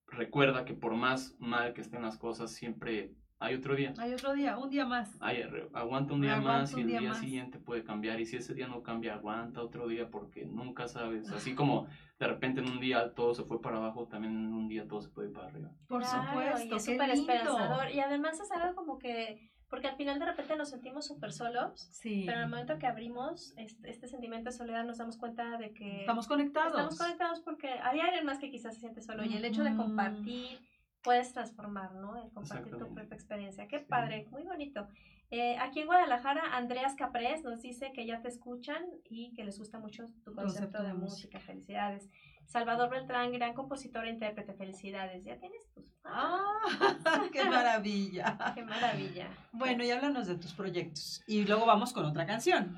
[0.06, 3.92] recuerda que por más mal que estén las cosas, siempre hay otro día.
[3.98, 5.16] Hay otro día, un día más.
[5.20, 5.42] Ay,
[5.74, 8.68] aguanta un día Aguanta más y el día siguiente puede cambiar y si ese día
[8.68, 11.30] no cambia, aguanta otro día porque nunca sabes.
[11.30, 11.86] Así como
[12.18, 15.00] de repente en un día todo se fue para abajo, también en un día todo
[15.02, 15.70] se puede ir para arriba.
[15.88, 16.74] Por Claro, supuesto.
[16.74, 17.90] Y es súper esperanzador.
[17.90, 21.80] Y además es algo como que, porque al final de repente nos sentimos súper solos,
[21.92, 22.24] Sí.
[22.26, 25.72] pero en el momento que abrimos este, este sentimiento de soledad nos damos cuenta de
[25.72, 26.72] que Estamos conectados.
[26.72, 29.74] estamos conectados porque hay alguien más que quizás se siente solo y el hecho de
[29.74, 30.60] compartir
[31.02, 32.16] puedes transformar, ¿no?
[32.22, 33.66] El compartir tu propia experiencia.
[33.68, 33.86] Qué Sí.
[33.88, 34.86] padre, muy bonito.
[35.30, 39.58] Eh, aquí en Guadalajara, Andreas Caprés nos dice que ya te escuchan y que les
[39.58, 41.40] gusta mucho tu concepto, Concepto de, de música.
[41.40, 42.08] Felicidades.
[42.44, 44.52] Salvador Beltrán, gran compositor e intérprete.
[44.52, 45.24] Felicidades.
[45.24, 45.86] Ya tienes tus.
[46.04, 46.42] ¡Ah!
[47.32, 48.52] ¡Qué maravilla!
[48.54, 49.28] ¡Qué maravilla!
[49.52, 51.22] Bueno, y háblanos de tus proyectos.
[51.26, 52.76] Y luego vamos con otra canción.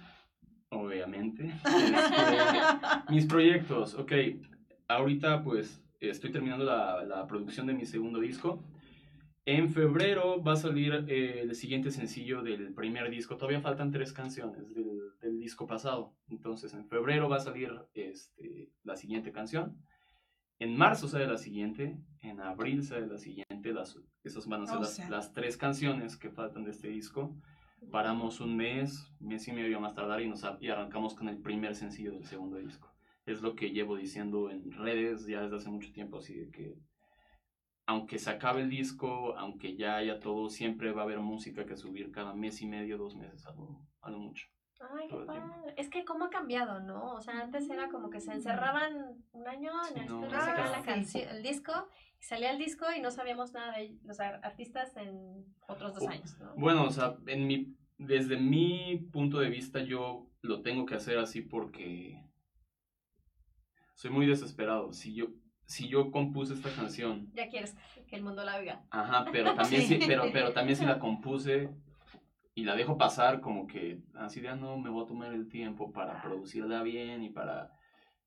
[0.71, 1.53] Obviamente.
[1.65, 4.13] Este, mis proyectos, ok.
[4.89, 8.63] Ahorita pues estoy terminando la, la producción de mi segundo disco.
[9.47, 13.37] En febrero va a salir eh, el siguiente sencillo del primer disco.
[13.37, 16.15] Todavía faltan tres canciones del, del disco pasado.
[16.29, 19.77] Entonces en febrero va a salir este, la siguiente canción.
[20.59, 21.99] En marzo sale la siguiente.
[22.23, 23.75] En abril sale la siguiente.
[23.75, 27.37] Las, esas van a ser O las, las tres canciones que faltan de este disco.
[27.91, 31.75] Paramos un mes, mes y medio más tardar y, nos, y arrancamos con el primer
[31.75, 32.94] sencillo del segundo disco.
[33.27, 36.75] Es lo que llevo diciendo en redes ya desde hace mucho tiempo, así de que
[37.87, 41.77] aunque se acabe el disco, aunque ya haya todo, siempre va a haber música que
[41.77, 44.47] subir cada mes y medio, dos meses, a lo, a lo mucho.
[44.81, 45.75] Ay, qué padre.
[45.77, 47.15] Es que cómo ha cambiado, ¿no?
[47.15, 50.41] O sea, antes era como que se encerraban un año en Sí, el no, ah,
[50.41, 50.85] sacaban la sí.
[50.87, 51.73] canción, el disco,
[52.19, 56.09] y salía el disco y no sabíamos nada de los ar- artistas en otros dos
[56.09, 56.55] años, ¿no?
[56.57, 61.19] Bueno, o sea, en mi, desde mi punto de vista yo lo tengo que hacer
[61.19, 62.24] así porque
[64.05, 64.93] soy muy desesperado.
[64.93, 65.29] Si yo,
[65.65, 67.75] si yo compuse esta canción Ya quieres
[68.07, 68.85] que el mundo la oiga.
[68.91, 69.99] Ajá, pero también Sí.
[69.99, 71.71] sí, pero, pero también si la compuse
[72.55, 75.49] y la dejo pasar como que así de "Ah, no me voy a tomar el
[75.49, 77.71] tiempo para producirla bien y para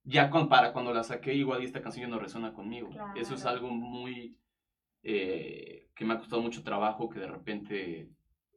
[0.04, 2.90] ya con, para cuando la saqué igual y esta canción ya no resuena conmigo.
[2.90, 3.12] Claro.
[3.16, 4.36] Eso es algo muy
[5.04, 8.10] eh, que me ha costado mucho trabajo que de repente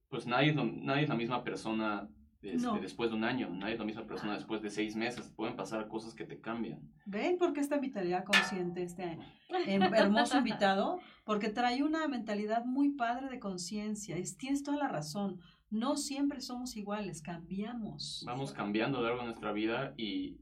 [0.09, 2.09] pues nadie nadie es la misma persona
[2.43, 2.79] este, No.
[2.81, 5.89] después de un año, nadie es la misma persona después de seis meses, pueden pasar
[5.89, 6.81] cosas que te cambian.
[7.07, 9.19] ¿Ven por qué esta vitalidad consciente este
[9.67, 10.99] em, hermoso invitado?
[11.25, 14.17] Porque trae una mentalidad muy padre de conciencia.
[14.17, 15.39] Es- Tienes toda la razón.
[15.71, 18.23] No siempre somos iguales, cambiamos.
[18.27, 20.41] Vamos cambiando a lo largo de nuestra vida y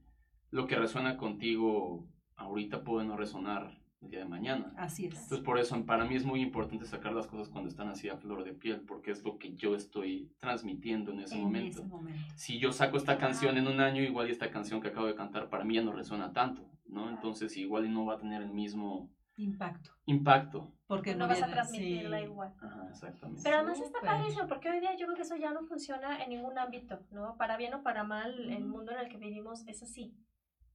[0.51, 4.73] lo que resuena contigo ahorita puede no resonar el día de mañana.
[4.77, 5.15] Así es.
[5.15, 8.17] Entonces por eso para mí es muy importante sacar las cosas cuando están así a
[8.17, 11.81] flor de piel, porque es lo que yo estoy transmitiendo en ese en momento.
[11.81, 12.33] ese momento.
[12.37, 15.15] Si yo saco esta canción en un año, igual y esta canción que acabo de
[15.15, 17.11] cantar para mí ya no resuena tanto, ¿no?
[17.11, 19.93] Entonces igual y no va a tener el mismo Impacto.
[20.07, 20.73] impacto.
[20.89, 22.25] Porque no vas a transmitirla sí.
[22.25, 22.53] igual.
[22.61, 23.43] Ajá, exactamente.
[23.45, 26.31] Pero además está padrísimo, porque hoy día yo creo que eso ya no funciona en
[26.31, 27.37] ningún ámbito, ¿no?
[27.37, 30.13] Para bien o para mal, el mundo en el que vivimos es así,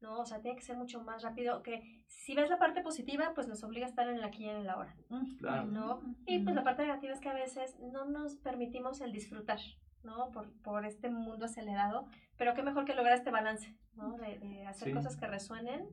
[0.03, 0.19] ¿no?
[0.19, 3.47] O sea, tiene que ser mucho más rápido, que si ves la parte positiva, pues
[3.47, 5.37] nos obliga a estar en el aquí y en el ahora, Mm.
[5.37, 5.65] Claro.
[5.65, 6.01] ¿no?
[6.27, 9.59] Y pues la parte negativa es que a veces no nos permitimos el disfrutar,
[10.03, 10.29] ¿no?
[10.31, 12.05] Por, por este mundo acelerado,
[12.37, 14.17] pero qué mejor que lograr este balance, ¿no?
[14.17, 14.93] De, de hacer Sí.
[14.93, 15.87] cosas que resuenen.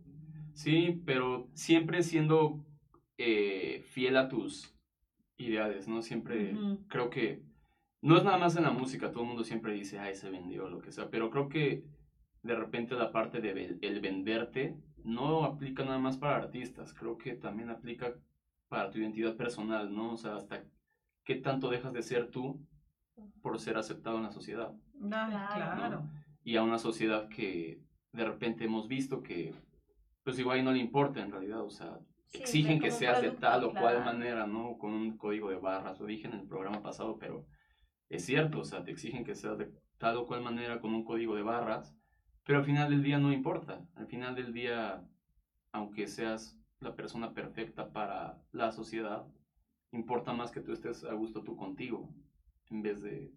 [0.55, 2.65] Sí, pero siempre siendo
[3.19, 4.75] eh, fiel a tus
[5.37, 6.03] ideales, ¿no?
[6.03, 6.55] Siempre
[6.89, 7.43] creo que
[8.03, 10.69] no es nada más en la música, todo el mundo siempre dice, ay, se vendió,
[10.69, 11.85] lo que sea, pero creo que
[12.43, 17.35] de repente la parte de el venderte no aplica nada más para artistas, creo que
[17.35, 18.15] también aplica
[18.69, 20.13] para tu identidad personal, ¿no?
[20.13, 20.65] O sea, hasta
[21.25, 22.65] qué tanto dejas de ser tú
[23.43, 24.73] por ser aceptado en la sociedad.
[24.99, 25.77] Claro.
[25.77, 26.11] claro.
[26.43, 29.55] Y a una sociedad que de repente hemos visto que
[30.23, 31.99] pues igual no le importa en realidad, o sea,
[32.31, 34.79] Sí, exigen que seas de tal o cual manera, ¿no?
[34.79, 37.45] Con un código de barras, lo dije en el programa pasado, pero
[38.09, 41.05] es cierto, o sea, te exigen que seas de tal o cual manera con un
[41.05, 41.97] código de barras,
[42.45, 45.05] pero al final del día no importa, al final del día,
[45.73, 49.27] aunque seas la persona perfecta para la sociedad,
[49.93, 52.09] importa más que tú estés a gusto tú contigo,
[52.71, 53.33] en vez de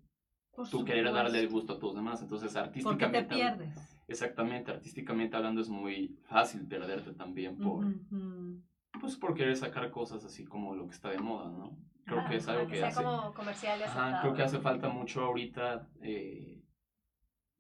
[0.55, 1.23] Por tú querer supuesto.
[1.23, 3.23] darle el gusto a todos los demás, entonces Porque artísticamente...
[3.29, 3.99] te pierdes.
[4.07, 8.61] Exactamente, artísticamente hablando es muy fácil perderte también por, Ujú.
[8.99, 11.77] pues por querer sacar cosas así como lo que está de moda, ¿no?
[12.05, 13.03] Creo Ah, que es algo que que, sea hace...
[13.03, 16.62] como comercial Ajá, creo que hace falta mucho ahorita eh,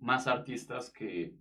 [0.03, 1.33] más artistas que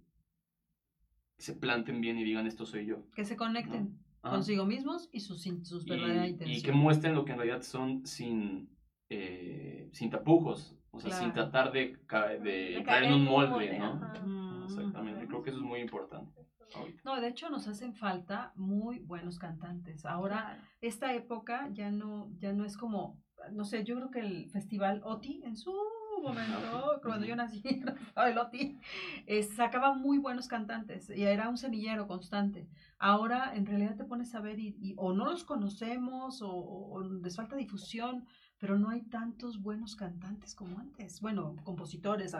[1.36, 3.04] se planten bien y digan esto soy yo.
[3.14, 6.62] Que se conecten consigo mismos y sus, sus y, verdaderas y intenciones.
[6.62, 8.70] que muestren lo que en realidad son sin,
[9.10, 13.78] eh, sin tapujos, o sea, sin tratar de, de De entrar caer en un molde,
[13.78, 13.94] ¿no?
[13.94, 14.24] ajá.
[14.24, 14.64] Mm.
[14.64, 17.00] Exactamente, creo que eso es muy importante ahorita.
[17.04, 20.06] No, de hecho nos hacen falta muy buenos cantantes.
[20.06, 24.50] Ahora, esta época ya no, ya no es como, no sé, yo creo que el
[24.50, 25.74] festival OTI en su
[26.22, 27.62] momento, cuando yo nací,
[28.16, 28.78] OTI,
[29.26, 32.68] eh, sacaba muy buenos cantantes y era un semillero constante.
[32.98, 36.92] Ahora en realidad te pones a ver y, y o no los conocemos o, o-
[36.94, 38.24] o les falta difusión,
[38.58, 41.20] pero no hay tantos buenos cantantes como antes.
[41.20, 42.34] Bueno, compositores,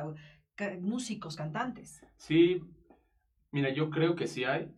[0.80, 2.00] músicos, cantantes.
[2.16, 2.62] Sí,
[3.50, 4.72] mira, yo creo que sí hay.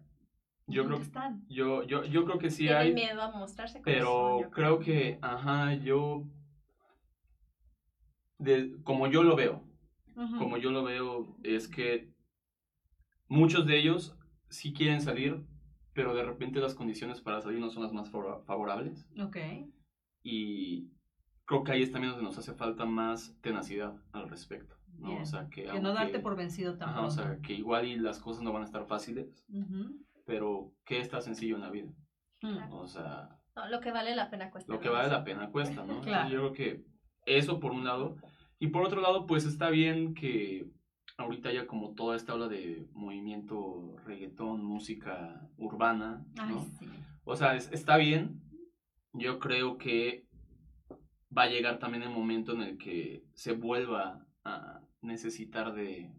[0.66, 1.44] Yo creo, ¿Dónde están?
[1.48, 2.92] yo, yo, yo creo que sí Tienen hay.
[2.94, 6.24] miedo a mostrarse Pero creo que, ajá, yo,
[8.38, 9.64] de, como yo lo veo,
[10.38, 12.12] como yo lo veo, es que
[13.28, 14.16] muchos de ellos
[14.48, 15.44] sí quieren salir,
[15.92, 19.08] pero de repente las condiciones para salir no son las más favora- favorables.
[19.20, 19.36] Ok.
[20.22, 20.90] Y
[21.44, 24.76] creo que ahí es también donde nos hace falta más tenacidad al respecto.
[24.98, 25.08] ¿no?
[25.08, 25.22] Bien.
[25.22, 28.20] O sea, que, Que no darte por vencido ajá, o sea, que igual y las
[28.20, 29.44] cosas no van a estar fáciles,
[30.24, 31.92] pero ¿qué está sencillo en la vida?
[32.42, 32.72] Mm.
[32.72, 34.72] O sea, No, lo que vale la pena cuesta.
[34.72, 34.92] lo que ¿no?
[34.92, 36.00] vale la pena cuesta, ¿no?
[36.02, 36.28] Claro.
[36.30, 36.84] yo creo que
[37.26, 38.16] eso por un lado.
[38.58, 40.66] Y por otro lado, pues está bien que
[41.16, 46.64] ahorita ya como toda esta ola de movimiento reggaetón, música urbana, Ay, ¿no?
[46.78, 46.86] sí.
[47.24, 48.40] O sea, es- está bien.
[49.12, 50.26] Yo creo que
[51.36, 56.10] va a llegar también el momento en el que se vuelva a necesitar de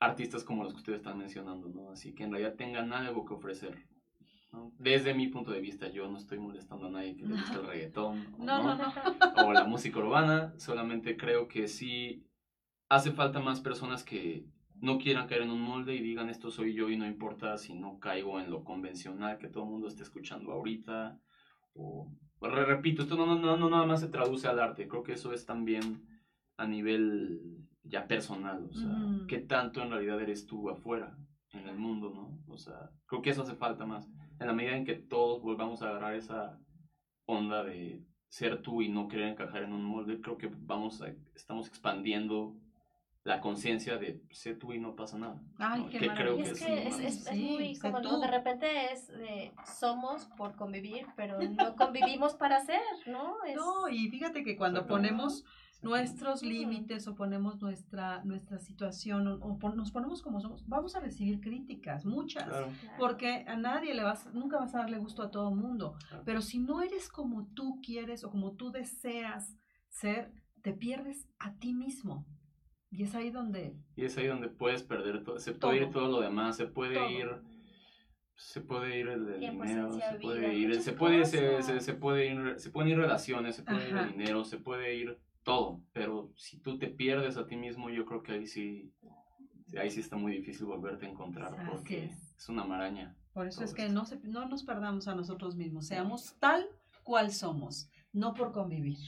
[0.00, 1.90] artistas como los que ustedes están mencionando, ¿no?
[1.90, 3.86] Así que en realidad tengan algo que ofrecer.
[4.52, 4.72] ¿No?
[4.78, 7.66] Desde mi punto de vista, yo no estoy molestando a nadie que le guste el
[7.66, 8.92] reggaetón o, No, no, no.
[9.44, 12.22] o la música urbana, solamente creo que sí
[12.88, 14.44] hace falta más personas que
[14.80, 17.74] no quieran caer en un molde y digan esto soy yo y no importa si
[17.74, 21.18] no caigo en lo convencional que todo el mundo esté escuchando ahorita.
[21.74, 22.08] O,
[22.40, 25.12] re- repito, esto no, no, no, no nada más se traduce al arte, creo que
[25.14, 26.06] eso es también
[26.56, 27.40] a nivel
[27.82, 29.26] ya personal, o sea, Ujú.
[29.26, 31.16] qué tanto en realidad eres tú afuera,
[31.52, 32.38] en el mundo, ¿no?
[32.52, 34.08] O sea, creo que eso hace falta más.
[34.38, 36.58] En la medida en que todos volvamos a agarrar esa
[37.26, 41.12] onda de ser tú y no querer encajar en un molde, creo que vamos a,
[41.34, 42.54] estamos expandiendo
[43.26, 45.40] la conciencia de ser tú y no pasa nada.
[45.58, 45.88] Ay, ¿no?
[45.88, 46.52] qué Que creo maravilla.
[46.52, 51.06] es que que es es, es, muy como, de repente es de somos por convivir,
[51.16, 53.42] pero no convivimos para ser, ¿no?
[53.44, 54.94] Es, No, y fíjate que cuando Exacto.
[54.94, 55.44] ponemos
[55.82, 60.96] nuestros límites o ponemos nuestra, nuestra situación o, o pon- nos ponemos como somos, vamos
[60.96, 62.44] a recibir críticas, muchas.
[62.44, 62.68] Claro.
[62.98, 65.94] Porque a nadie le vas, nunca vas a darle gusto a todo mundo.
[66.08, 66.22] Claro.
[66.24, 69.56] Pero si no eres como tú quieres o como tú deseas
[69.88, 72.26] ser, te pierdes a ti mismo.
[72.90, 76.08] Y es ahí donde Y es ahí donde puedes perder todo, se puede ir Todo.
[76.08, 77.10] lo demás, se puede Todo.
[77.10, 77.28] ir
[78.38, 82.26] se puede ir el, dinero, se vida, puede ir, se puede, se, se, se puede
[82.26, 86.32] ir, se pueden ir relaciones, se puede ir el dinero, se puede ir todo, pero
[86.36, 88.92] si tú te pierdes a ti mismo, yo creo que ahí sí,
[89.80, 92.34] ahí sí está muy difícil volverte a encontrar, Así porque es.
[92.36, 92.48] es.
[92.48, 93.16] una maraña.
[93.32, 93.94] Por eso es que esto.
[93.94, 96.66] no, se- no nos perdamos a nosotros mismos, seamos tal
[97.04, 98.98] cual somos, no por convivir,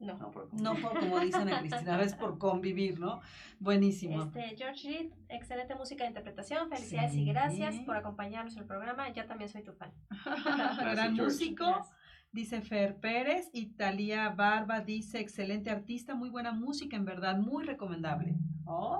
[0.00, 0.18] No.
[0.18, 3.22] No, por- no por, como dicen a Cristina, es por convivir, ¿no?
[3.58, 4.24] Buenísimo.
[4.24, 6.68] Este, George Reed, excelente música de interpretación.
[6.68, 7.22] Felicidades Sí.
[7.22, 9.10] y gracias por acompamarnos en el programa.
[9.14, 9.94] Yo también soy tu fan.
[10.78, 11.22] Gran George.
[11.22, 11.93] músico, Gracias.
[12.34, 17.64] Dice Fer Pérez, y Talía Barba dice, excelente artista, muy buena música, en verdad, muy
[17.64, 18.34] recomendable.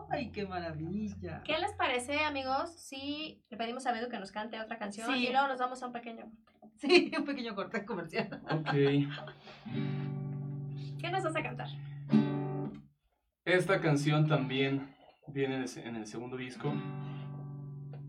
[0.08, 1.42] ¡Ay, qué maravilla!
[1.44, 5.26] ¿Qué les parece, amigos, si le pedimos a Bedu que nos cante otra canción Sí.
[5.26, 6.64] y luego nos vamos a un pequeño corte?
[6.76, 8.40] Sí, un pequeño corte comercial.
[8.50, 8.70] Ok.
[11.00, 11.68] ¿Qué nos vas a cantar?
[13.44, 14.94] Esta canción también
[15.28, 16.72] viene en el segundo disco.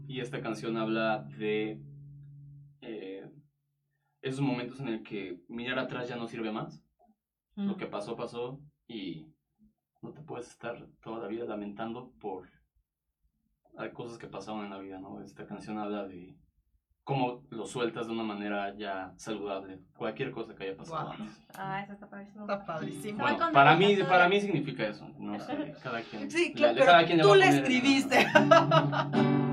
[0.07, 1.79] Y esta canción habla de
[4.25, 6.81] esos momentos en el que mirar atrás ya no sirve más.
[7.55, 7.67] Mm.
[7.67, 8.59] Lo que pasó, pasó.
[8.87, 9.27] Y
[10.01, 12.49] no te puedes estar toda la vida lamentando por
[13.77, 15.21] hay cosas que pasaron en la vida, ¿no?
[15.21, 16.35] Esta canción habla de
[17.03, 19.81] cómo lo sueltas de una manera ya saludable.
[19.97, 21.45] Cualquier cosa que haya pasado antes.
[21.55, 22.41] Ah, esa está padrísima.
[22.43, 23.19] Está padrísimo.
[23.19, 25.07] Bueno, para mí, para mí significa eso.
[25.19, 26.31] No sé, cada quien.
[26.31, 28.25] Sí, claro, le- cada quien tú le poner- escribiste.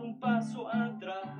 [0.00, 1.36] un paso atrás.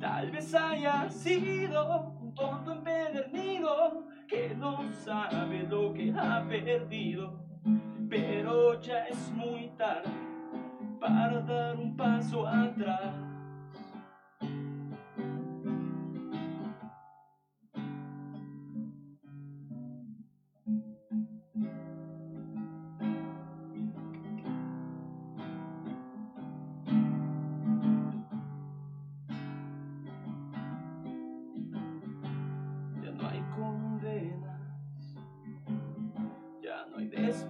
[0.00, 7.40] Tal vez haya sido un tonto empedernido que no sabe lo que ha perdido.
[8.08, 10.08] Pero ya es muy tarde
[11.00, 13.27] para dar un paso atrás.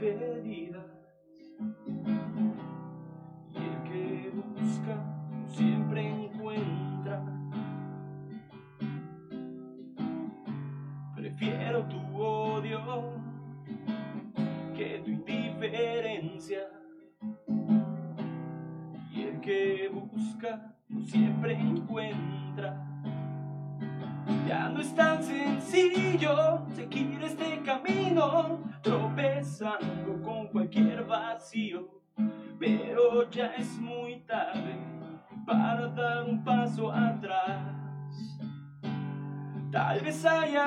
[0.01, 0.37] No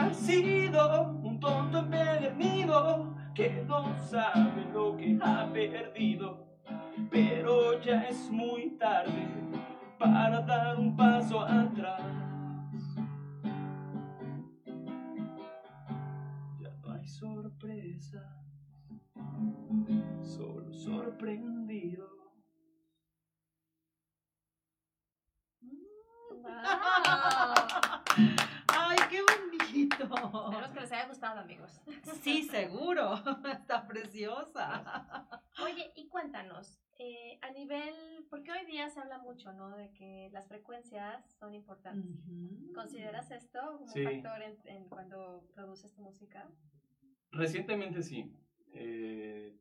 [0.02, 6.48] haya sido un tonto empedernido que no sabe lo que ha perdido.
[7.10, 9.28] Pero ya es muy tarde
[9.98, 12.02] para dar un paso atrás.
[16.60, 18.24] Ya no hay sorpresa,
[20.22, 22.10] solo sorprendido.
[26.32, 26.42] ¡Wow!
[30.16, 31.82] Espero que les haya gustado, amigos.
[32.22, 33.14] Sí, seguro.
[33.52, 35.42] Está preciosa.
[35.64, 39.76] Oye, y cuéntanos, eh, a nivel, porque hoy día se habla mucho, ¿no?
[39.76, 42.20] De que las frecuencias son importantes.
[42.76, 44.04] ¿Consideras esto como Sí.
[44.04, 46.50] factor en, en cuando produces tu música?
[47.32, 48.32] Recientemente sí.
[48.74, 49.58] Eh,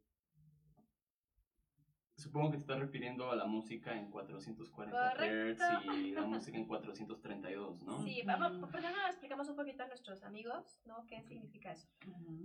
[2.21, 5.65] supongo que te estás refiriendo a la música en 440 Correcto.
[5.65, 8.03] Hz y la música en 432, ¿no?
[8.05, 11.07] Sí, vamos, ¿por qué no explicamos un poquito a nuestros amigos, ¿no?
[11.07, 11.89] ¿Qué significa eso?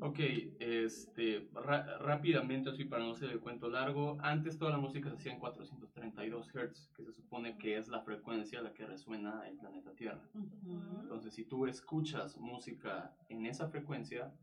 [0.01, 0.19] Ok,
[0.59, 5.15] este, ra- rápidamente, así para no hacer el cuento largo, antes toda la música se
[5.15, 9.47] hacía en 432 Hz, que se supone que es la frecuencia a la que resuena
[9.47, 10.29] el planeta Tierra.
[11.01, 14.33] Entonces, si tú escuchas música en esa frecuencia,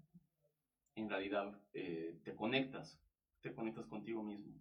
[0.95, 3.01] en realidad eh, te conectas,
[3.41, 4.59] te conectas contigo mismo.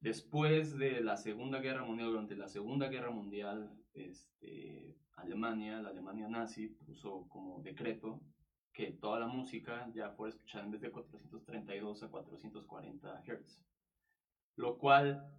[0.00, 6.28] Después de la Segunda Guerra Mundial, durante la Segunda Guerra Mundial, este, Alemania, la Alemania
[6.28, 8.20] nazi, puso como decreto
[8.72, 13.64] que toda la música ya fuera escuchada en vez de 432 a 440 Hz.
[14.56, 15.32] Lo cual,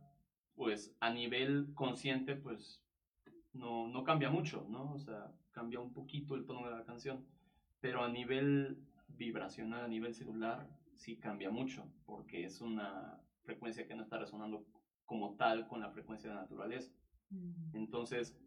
[0.55, 2.82] pues a nivel consciente, pues
[3.53, 4.93] no, no cambia mucho, ¿no?
[4.93, 7.26] O sea, cambia un poquito el tono de la canción,
[7.80, 13.95] pero a nivel vibracional, a nivel celular, sí cambia mucho, porque es una frecuencia que
[13.95, 14.66] no está resonando
[15.06, 16.93] como tal con la frecuencia de la naturaleza.
[17.74, 18.38] Entonces,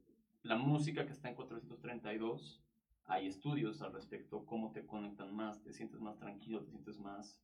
[0.42, 2.62] la música que está en 432,
[3.06, 7.42] hay estudios al respecto, cómo te conectan más, te sientes más tranquilo, te sientes más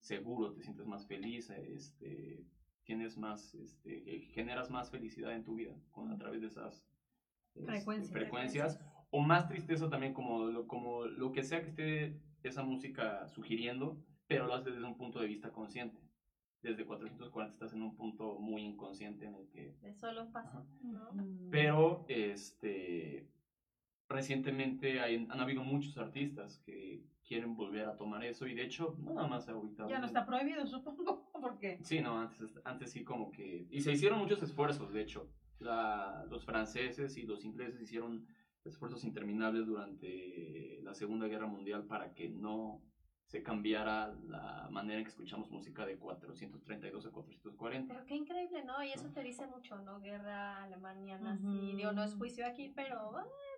[0.00, 2.46] seguro, te sientes más feliz, este,
[2.84, 6.86] tienes más, este, generas más felicidad en tu vida con, a través de esas
[7.54, 8.12] este, Frecuencias.
[8.12, 8.80] frecuencias,
[9.10, 14.02] o más tristeza también, como lo, como lo que sea que esté esa música sugiriendo,
[14.26, 15.98] pero lo haces desde un punto de vista consciente.
[16.62, 21.10] Desde 440 estás en un punto muy inconsciente en el que De solo pasa, ¿no?
[21.50, 23.28] pero este,
[24.08, 28.96] recientemente hay- han habido muchos artistas que quieren volver a tomar eso y de hecho,
[29.00, 29.88] no nada más ahorita.
[29.88, 33.66] Ya no está prohibido, supongo, porque Sí, no, antes, antes sí como que...
[33.70, 35.28] Y se hicieron muchos esfuerzos, de hecho.
[35.58, 38.26] La- los franceses y los ingleses hicieron
[38.64, 42.80] esfuerzos interminables durante la Segunda Guerra Mundial para que no
[43.32, 47.94] se cambiara la manera en que escuchamos música de 432 a 440.
[47.94, 48.84] Pero qué increíble, ¿no?
[48.84, 50.00] Y eso te dice mucho, ¿no?
[50.00, 51.72] Guerra, Alemania, nazi.
[51.74, 53.10] Digo, no es juicio aquí, pero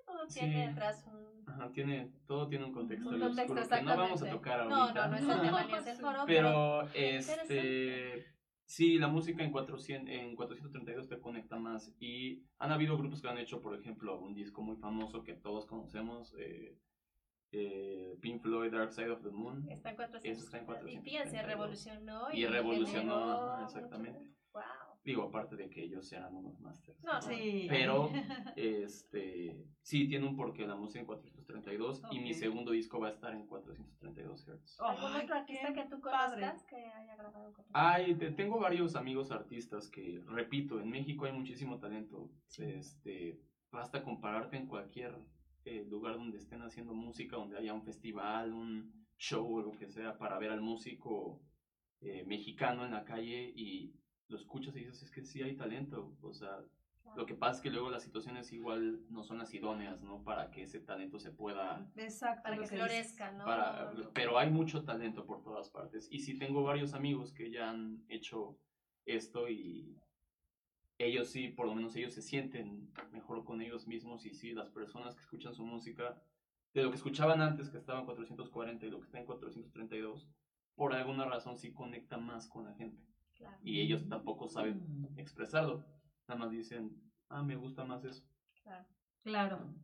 [0.06, 0.70] todo tiene Sí.
[0.70, 4.30] atrás un, Ajá, tiene, todo tiene un contexto, un contexto oscuro que no vamos a
[4.30, 5.08] tocar No, ahorita.
[5.08, 8.26] no, no es el tema ni es el foro, Pero, este,
[8.66, 11.92] sí, la música en, 400, en 432 te conecta más.
[11.98, 15.66] Y han habido grupos que han hecho, por ejemplo, un disco muy famoso que todos
[15.66, 16.78] conocemos, eh,
[17.56, 19.68] eh, Pink Floyd, Dark Side of the Moon.
[19.70, 20.24] Está en 400.
[20.30, 21.46] Eso está en Y fíjense, 432.
[21.46, 22.32] revolucionó.
[22.32, 24.18] Y revolucionó, generó ajá, mucho- exactamente.
[24.52, 24.62] Wow.
[25.04, 27.02] Digo, aparte de que ellos eran unos masters.
[27.04, 27.66] No, Sí.
[27.68, 28.08] Pero,
[28.56, 33.10] este, sí, tiene un porqué la música en 432 y mi segundo disco va a
[33.10, 34.80] estar en 432 Hz.
[34.80, 38.96] ¿Algún Ay, otro artista que tú conozcas que haya grabado con Ay, te- tengo varios
[38.96, 42.30] amigos artistas que, repito, en México hay muchísimo talento.
[42.58, 43.38] Este,
[43.70, 45.14] basta compararte en cualquier
[45.64, 49.88] eh, lugar donde estén haciendo música, donde haya un festival, un show o lo que
[49.88, 51.40] sea, para ver al músico
[52.00, 53.94] eh, mexicano en la calle y
[54.28, 56.16] lo escuchas y dices, es que sí hay talento.
[56.22, 56.64] O sea,
[57.16, 60.22] lo que pasa es que luego las situaciones igual no son las idóneas, ¿no?
[60.24, 62.42] Para que ese talento se pueda Exacto.
[62.42, 63.44] Para que florezca, ¿no?
[63.44, 66.08] para, pero hay mucho talento por todas partes.
[66.10, 68.58] Y sí tengo varios amigos que ya han hecho
[69.06, 69.96] esto y
[70.98, 74.70] ellos sí, por lo menos ellos se sienten mejor con ellos mismos y sí, las
[74.70, 76.16] personas que escuchan su música,
[76.74, 80.28] de lo que escuchaban antes que estaba en 440 y lo que está en 432,
[80.74, 83.02] por alguna razón sí conecta más con la gente.
[83.36, 85.84] Claro, Y ellos tampoco saben Mm, expresarlo.
[86.28, 86.96] Nada más dicen,
[87.28, 88.22] ah, me gusta más eso.
[88.62, 88.84] claro.
[89.22, 89.74] Claro.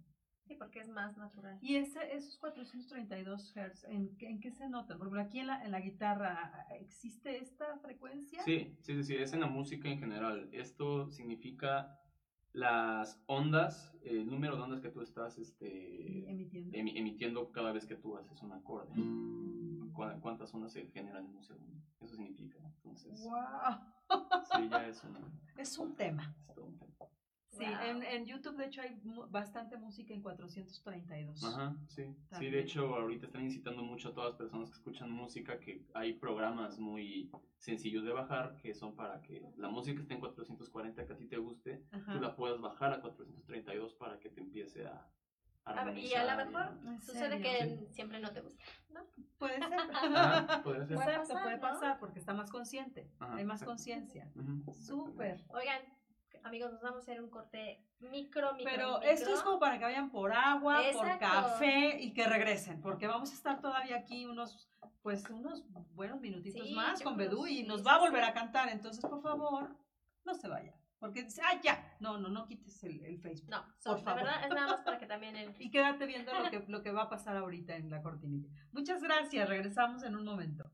[0.50, 1.56] Sí, porque es más natural.
[1.62, 4.98] Y ese, esos 432 Hz, ¿en, qué- en qué se notan?
[4.98, 8.42] Por ejemplo, aquí en la, en la guitarra, ¿existe esta frecuencia?
[8.42, 10.48] Sí, sí, sí, sí, es en la música en general.
[10.50, 11.96] Esto significa
[12.52, 16.76] las ondas, el número de ondas que tú estás este, Emitiendo.
[16.76, 18.90] emi- emitiendo cada vez que tú haces un acorde.
[19.92, 21.80] Cu- ¿Cuántas ondas se generan en un segundo?
[22.00, 22.58] Eso significa.
[22.78, 23.78] Entonces, ¡Wow!
[24.56, 25.20] sí, ya es, una-
[25.56, 26.34] Es un tema.
[26.48, 26.90] es todo un tema.
[27.50, 27.82] Sí, Wow.
[27.82, 31.42] en, en YouTube de hecho hay mu- bastante música en 432.
[31.44, 32.04] Ajá, sí.
[32.04, 32.52] Sí, También.
[32.52, 36.12] de hecho, ahorita están incitando mucho a todas las personas que escuchan música que hay
[36.14, 41.12] programas muy sencillos de bajar que son para que la música esté en 440 que
[41.12, 42.12] a ti te guste, Ajá.
[42.14, 45.06] tú la puedas bajar a 432 para que te empiece a
[45.66, 49.00] A y a lo mejor ¿En sucede que siempre no te gusta, ¿no?
[49.38, 49.72] Puede ser.
[49.92, 50.96] Ajá, puede ser.
[50.96, 51.60] Puede pasar, puede ¿no?
[51.60, 53.10] pasar porque está más consciente.
[53.18, 54.30] Ajá, hay más conciencia.
[54.72, 55.44] Súper.
[55.48, 55.82] Oigan,
[56.44, 59.10] amigos, nos vamos a hacer un corte micro, micro, Pero micro.
[59.10, 63.30] esto es como para que vayan por agua, por café y que regresen, porque vamos
[63.30, 64.68] a estar todavía aquí unos,
[65.02, 65.64] pues unos
[65.94, 69.00] buenos minutitos Sí, más con Bedú y nos sí, va a volver a cantar, entonces
[69.04, 69.76] por favor,
[70.24, 73.50] no se vaya, porque dice, ah, ya, no, no, no quites el, el Facebook.
[73.50, 74.22] No, so- Por de favor.
[74.24, 75.54] verdad es nada más para que también el...
[75.58, 78.48] Y quédate viendo lo que, lo que va a pasar ahorita en la cortinilla.
[78.72, 80.69] Muchas gracias, regresamos en un momento.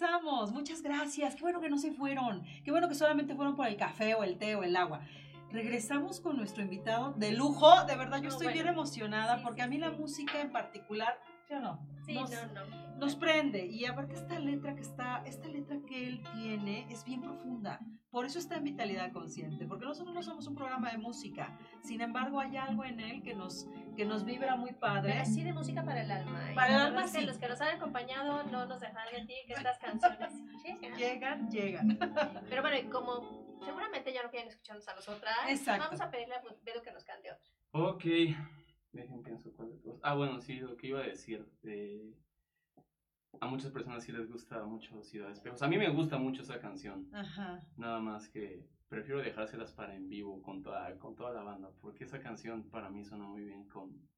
[0.00, 0.52] Regresamos.
[0.52, 1.34] Muchas gracias.
[1.36, 2.42] Qué bueno que no se fueron.
[2.64, 5.00] Qué bueno que solamente fueron por el café o el té o el agua.
[5.50, 7.84] Regresamos con nuestro invitado de lujo.
[7.84, 8.62] De verdad, yo No, estoy bueno.
[8.62, 11.16] bien emocionada Sí, porque a mí la música en particular,
[11.54, 11.86] ¿sí o no?
[12.04, 12.96] Sí, Nos- no, no.
[12.98, 17.22] nos prende y aparte esta letra que está, esta letra que él tiene es bien
[17.22, 17.80] profunda.
[18.10, 21.58] Por eso está en Vitalidad Consciente, porque nosotros no somos un programa de música.
[21.82, 25.14] Sin embargo, hay algo en él que nos, que nos vibra muy padre.
[25.14, 26.50] Pero sí de música para el alma.
[26.50, 26.54] ¿eh?
[26.54, 27.26] Para el alma, es que sí.
[27.26, 30.32] los que nos han acompañado no nos dejan mentir que estas canciones
[30.64, 30.96] llegan.
[30.98, 31.98] Llegan, llegan.
[32.48, 35.84] Pero bueno, como seguramente ya no quieren escucharnos a nosotras, Exacto.
[35.86, 37.50] vamos a pedirle a Bedo que nos cante otra.
[37.72, 38.04] Ok,
[38.94, 39.98] dejen pienso cuál de.
[40.02, 41.46] Ah, bueno, sí, lo que iba a decir.
[41.64, 42.14] eh,
[43.40, 45.62] a muchas personas sí les gusta mucho Ciudad de Espejos.
[45.62, 47.08] A mí me gusta mucho esa canción.
[47.12, 47.62] Ajá.
[47.76, 51.70] Nada más que prefiero dejárselas para en vivo con toda, con toda la banda.
[51.80, 54.08] Porque esa canción para mí suena muy bien con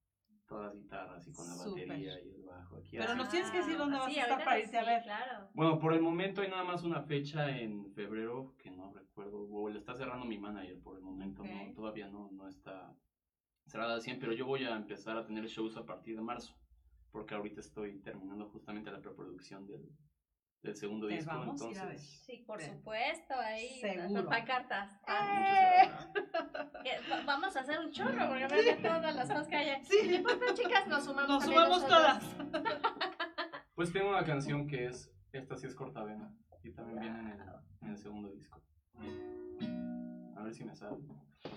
[0.46, 1.88] todas las guitarras y con la Súper.
[1.88, 2.76] batería y el bajo.
[2.76, 3.18] Aquí Pero así.
[3.18, 5.02] nos tienes que decir dónde vas a estar para irte a sí, ver.
[5.02, 5.48] Claro.
[5.54, 9.68] Bueno, por el momento hay nada más una fecha en febrero que no recuerdo, o
[9.68, 12.94] le está cerrando mi manager por el momento, no, todavía no, no está
[13.66, 16.54] cerrada al 100, pero yo voy a empezar a tener shows a partir de marzo,
[17.10, 19.88] porque ahorita estoy terminando justamente la preproducción del,
[20.62, 22.22] del segundo Te disco, vamos a entonces...
[22.24, 22.76] Sí, por Bien.
[22.76, 23.80] supuesto, ahí
[24.28, 24.92] pancartas.
[25.08, 25.90] ¡Eh!
[27.10, 29.84] Va- Vamos a hacer un chorro porque van de todas las cosas que hay.
[29.84, 30.20] Sí.
[30.22, 31.28] Pues, pues, chicas, nos sumamos.
[31.28, 32.24] Nos sumamos todas.
[33.74, 37.40] Pues tengo una canción que es, esta sí es cortavena, y también viene en el,
[37.82, 38.58] en el segundo disco.
[40.34, 40.96] A ver si me sale.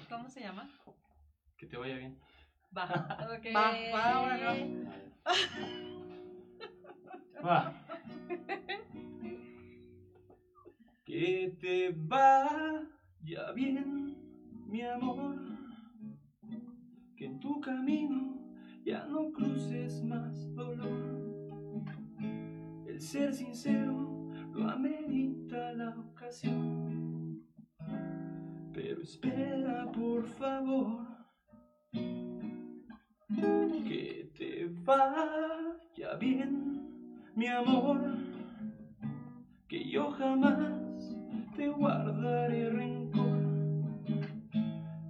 [0.10, 0.70] ¿Cómo se llama?
[1.60, 2.18] Que te vaya bien.
[2.76, 2.86] Va.
[3.36, 3.53] Ok.
[3.53, 4.49] Va, va, ahora no.
[4.49, 4.80] A ver.
[7.45, 7.74] Va.
[11.03, 14.16] Que te vaya bien,
[14.68, 15.36] mi amor.
[17.18, 18.39] Que en tu camino
[18.86, 21.43] ya no cruces más dolor.
[22.88, 27.43] El ser sincero lo amerita la ocasión.
[28.72, 31.09] Pero espera, por favor
[34.89, 38.01] vaya bien, mi amor,
[39.67, 41.15] que yo jamás
[41.55, 43.39] te guardaré rencor.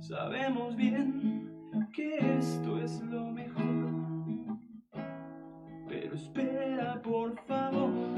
[0.02, 4.58] Sabemos bien que esto es lo mejor,
[5.88, 8.09] pero espera por favor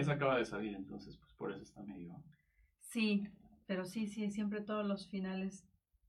[0.00, 2.22] Esa acaba de salir, entonces, pues por eso está medio.
[2.80, 3.28] Sí,
[3.66, 5.66] pero sí, sí, siempre todos los finales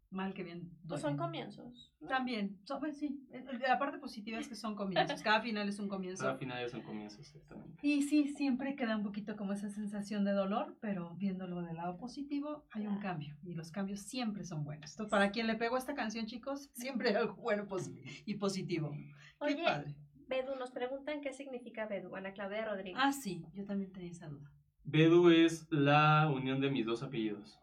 [0.09, 0.71] mal que bien.
[0.87, 1.93] Pues son comienzos.
[1.99, 2.07] ¿no?
[2.07, 5.79] También, pues sí, eh, eh, la parte positiva es que son comienzos, cada final es
[5.79, 6.29] un comienzo.
[6.29, 7.77] Al final es un comienzo, exactamente.
[7.81, 11.97] Y sí, siempre queda un poquito como esa sensación de dolor, pero viéndolo del lado
[11.97, 14.91] positivo, hay un cambio y los cambios siempre son buenos.
[14.91, 18.91] Entonces, para quien le pegó esta canción, chicos, siempre hay algo bueno posi- y positivo.
[18.91, 19.95] Qué Oye, padre.
[20.27, 22.99] Bedu, nos preguntan qué significa Bedu, Ana Claudia Rodríguez.
[23.01, 24.51] Ah, sí, yo también tenía esa duda.
[24.83, 27.59] Bedu es la unión de mis dos apellidos.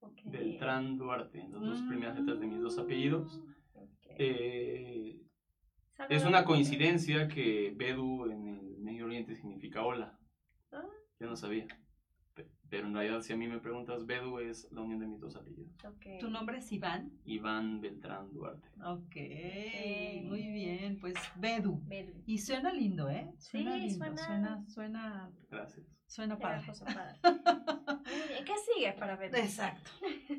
[0.00, 0.20] Ok.
[0.26, 1.88] Beltrán Duarte, las dos Mm.
[1.88, 3.40] primeras letras de mis dos apellidos.
[3.74, 4.06] Ok.
[4.18, 5.20] Eh,
[6.08, 10.18] es una coincidencia que Bedu en el Medio Oriente significa hola.
[10.72, 10.84] Ah.
[11.20, 11.66] Yo no sabía.
[12.74, 15.20] Pe- Pero en realidad, si a mí me preguntas, Bedu es la unión de mis
[15.20, 15.72] dos apellidos.
[15.84, 16.06] Ok.
[16.20, 17.12] ¿Tu nombre es Iván?
[17.24, 18.68] Iván Beltrán Duarte.
[18.84, 19.16] Ok,
[20.28, 21.80] muy bien, pues Bedu.
[21.86, 22.12] Bedu.
[22.26, 23.30] Y suena lindo, ¿eh?
[23.38, 25.86] Suena Sí, lindo, suena- suena, suena, Gracias.
[26.06, 26.66] suena padre.
[26.84, 27.18] Padre.
[28.46, 29.36] ¿Qué sigue para Bedu?
[29.36, 29.90] Exacto.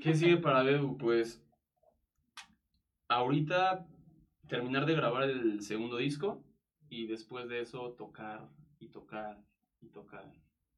[0.02, 0.98] ¿Qué sigue para Bedu?
[0.98, 1.42] Pues
[3.08, 3.88] ahorita
[4.48, 6.44] terminar de grabar el segundo disco
[6.90, 8.48] y después de eso tocar
[8.80, 9.42] y tocar
[9.82, 10.32] y tocar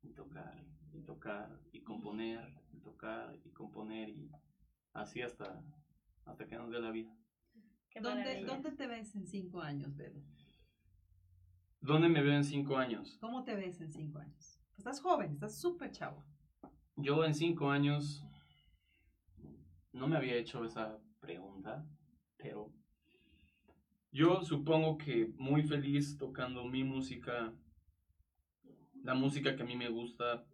[0.03, 0.53] y tocar
[0.93, 4.31] y tocar y componer y tocar y componer y
[4.93, 5.63] así hasta,
[6.25, 7.13] hasta que nos dé la vida.
[8.01, 8.43] ¿Dónde.
[8.45, 10.23] ¿Dónde te ves en cinco años, Bedu?
[11.81, 13.17] ¿Dónde me veo en cinco años?
[13.19, 14.59] ¿Cómo te ves en cinco años?
[14.77, 16.25] Estás joven, estás súper chavo.
[16.95, 18.23] Yo en cinco años
[19.93, 21.85] no me había hecho esa pregunta,
[22.38, 22.71] pero
[24.11, 27.53] yo supongo que muy feliz tocando mi música,
[29.03, 30.45] la música que a mí me gusta,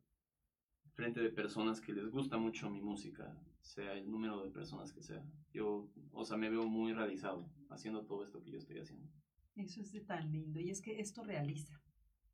[0.94, 5.02] frente de personas que les gusta mucho mi música, sea el número de personas que
[5.02, 5.24] sea.
[5.52, 9.10] Yo, o sea, me veo muy realizado haciendo todo esto que yo estoy haciendo.
[9.56, 10.60] Eso es de tan lindo.
[10.60, 11.80] Y es que esto realiza.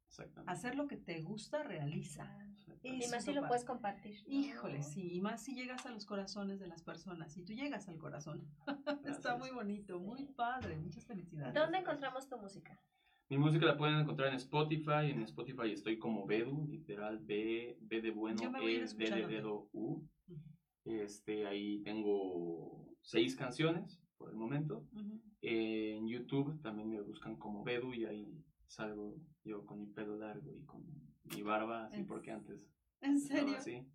[0.07, 0.51] Exactamente.
[0.51, 2.28] Hacer lo que te gusta realiza.
[2.82, 4.22] Y más si lo puedes compartir.
[4.24, 4.34] ¿no?
[4.34, 5.14] Híjole, sí.
[5.14, 7.34] Y más si llegas a los corazones de las personas.
[7.34, 8.47] Si tú llegas al corazón.
[9.05, 10.78] Está muy bonito, muy padre.
[10.78, 11.53] Muchas felicidades.
[11.53, 12.80] ¿Dónde encontramos tu música?
[13.30, 15.11] Mi música la pueden encontrar en Spotify.
[15.11, 20.03] En Spotify estoy como Bedu, literal B, B de bueno, E, D de dedo, U.
[20.84, 24.88] Este, ahí tengo seis canciones por el momento.
[25.41, 30.55] En YouTube también me buscan como Bedu y ahí salgo yo con mi pelo largo
[30.55, 30.84] y con
[31.36, 32.59] mi barba, así ¿En porque antes
[33.01, 33.57] ¿En serio?
[33.57, 33.86] así.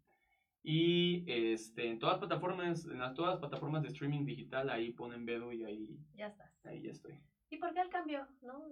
[0.62, 4.92] Y este, en todas las plataformas, en las, todas las plataformas de streaming digital, ahí
[4.92, 6.64] ponen Bedu y ahí, Ya estás.
[6.64, 7.20] ahí ya estoy.
[7.54, 8.64] ¿Y por qué el cambio, no?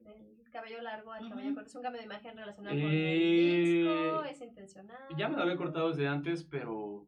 [0.00, 1.68] Del cabello largo al cabello corto.
[1.68, 4.24] ¿Es un cambio de imagen relacionado con Eh, el disco?
[4.24, 5.16] ¿Es intencional?
[5.16, 7.06] Ya me lo había cortado desde antes, pero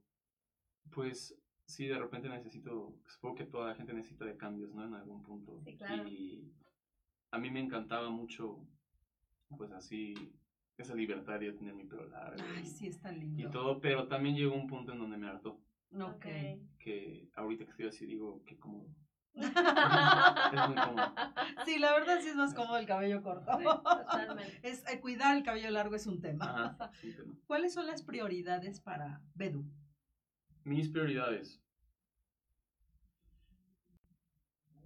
[0.90, 1.34] pues
[1.64, 4.84] sí, de repente necesito, supongo que toda la gente necesita de cambios, ¿no?
[4.84, 5.61] En algún punto.
[5.64, 6.09] Sí, claro.
[6.09, 6.52] Y
[7.30, 8.66] a mí me encantaba mucho,
[9.56, 10.14] pues así,
[10.76, 13.50] esa libertad de tener mi pelo largo Ay, y, sí, es tan y lindo.
[13.50, 15.61] todo, pero también llegó un punto en donde me hartó,
[15.92, 16.26] Ok.
[16.78, 18.88] que ahorita que estoy así digo, qué cómodo.
[19.41, 21.14] Es muy cómodo.
[21.64, 23.57] Sí, la verdad sí es más cómodo el cabello corto.
[23.59, 24.61] Sí, totalmente.
[24.62, 26.45] Es, eh, cuidar el cabello largo es un tema.
[26.76, 27.34] Ajá, sí, tema.
[27.47, 29.64] ¿Cuáles son las prioridades para Bedu?
[30.64, 31.62] Mis prioridades.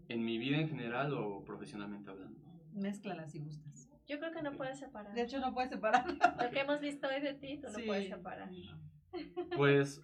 [0.09, 2.41] ¿En mi vida en general o profesionalmente hablando?
[2.73, 3.89] Mézclalas si gustas.
[4.07, 5.15] Yo creo que no puedes separar.
[5.15, 6.05] De hecho, no puedes separar.
[6.43, 7.83] Lo que hemos visto hoy de ti, tú no Sí.
[7.87, 8.51] puedes separar.
[9.57, 10.01] Pues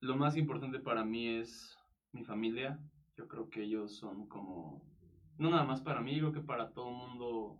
[0.00, 1.76] lo más importante para mí es
[2.12, 2.78] mi familia.
[3.18, 4.80] Yo creo que ellos son como,
[5.38, 7.56] no nada más para mí, creo que para todo el mundo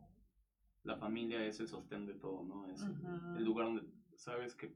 [0.84, 2.64] la familia es el sostén de todo, ¿no?
[2.70, 2.80] Es
[3.36, 3.82] el- lugar donde
[4.16, 4.70] sabes que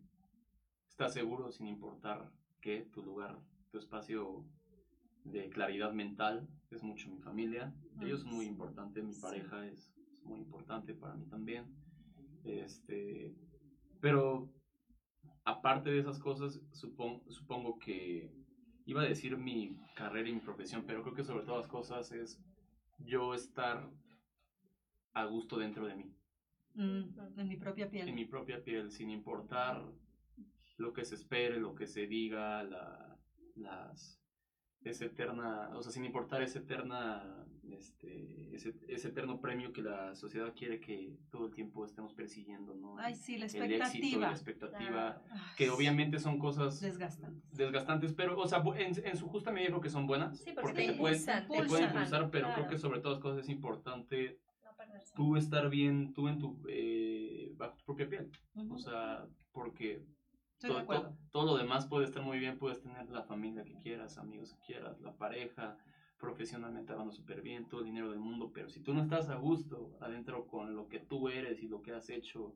[0.89, 2.29] estás seguro sin importar
[2.61, 3.39] qué, tu lugar,
[3.71, 4.45] tu espacio
[5.23, 7.73] de claridad mental es mucho mi familia.
[8.01, 9.79] Ellos son muy importantes, mi pareja es,
[10.19, 11.73] es muy importante para mí también.
[12.45, 13.33] Este,
[14.01, 14.49] pero
[15.45, 18.29] aparte de esas cosas, supon- supongo que
[18.87, 22.13] iba a decir mi carrera y mi profesión, pero creo que sobre todas las cosas
[22.13, 22.41] es
[22.99, 23.89] yo estar
[25.15, 26.15] a gusto dentro de mí,
[26.75, 27.03] Mm,
[27.37, 28.09] en mi propia piel.
[28.09, 29.85] en mi propia piel, sin importar
[30.79, 33.19] lo que se espere, lo que se diga, la,
[33.57, 34.19] las
[34.83, 40.15] esa eterna, o sea, sin importar esa eterna, este, ese, ese eterno premio que la
[40.15, 42.97] sociedad quiere que todo el tiempo estemos persiguiendo, ¿no?
[42.99, 44.31] Ay, sí, la el éxito la expectativa.
[44.31, 45.23] expectativa,
[45.57, 47.57] que obviamente son cosas Desgastantes.
[47.57, 50.63] desgastantes, pero, o sea, en, en su justa medida creo que son buenas, Sí, porque
[50.63, 52.55] porque te te pueden, te pueden impulsar, pero claro.
[52.63, 55.15] creo que sobre todas las cosas es importante No perderse.
[55.15, 58.31] tú estar bien, tú en tu, eh, bajo tu propia piel,
[58.71, 60.05] o sea, porque
[61.33, 64.61] todo lo demás puede estar muy bien, puedes tener la familia que quieras, amigos que
[64.67, 65.77] quieras, la pareja,
[66.23, 69.35] profesionalmente hablando súper bien, todo el dinero del mundo, pero si tú no estás a
[69.35, 72.55] gusto adentro con lo que tú eres y lo que has hecho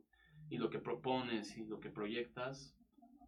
[0.48, 2.76] y lo que propones y lo que proyectas,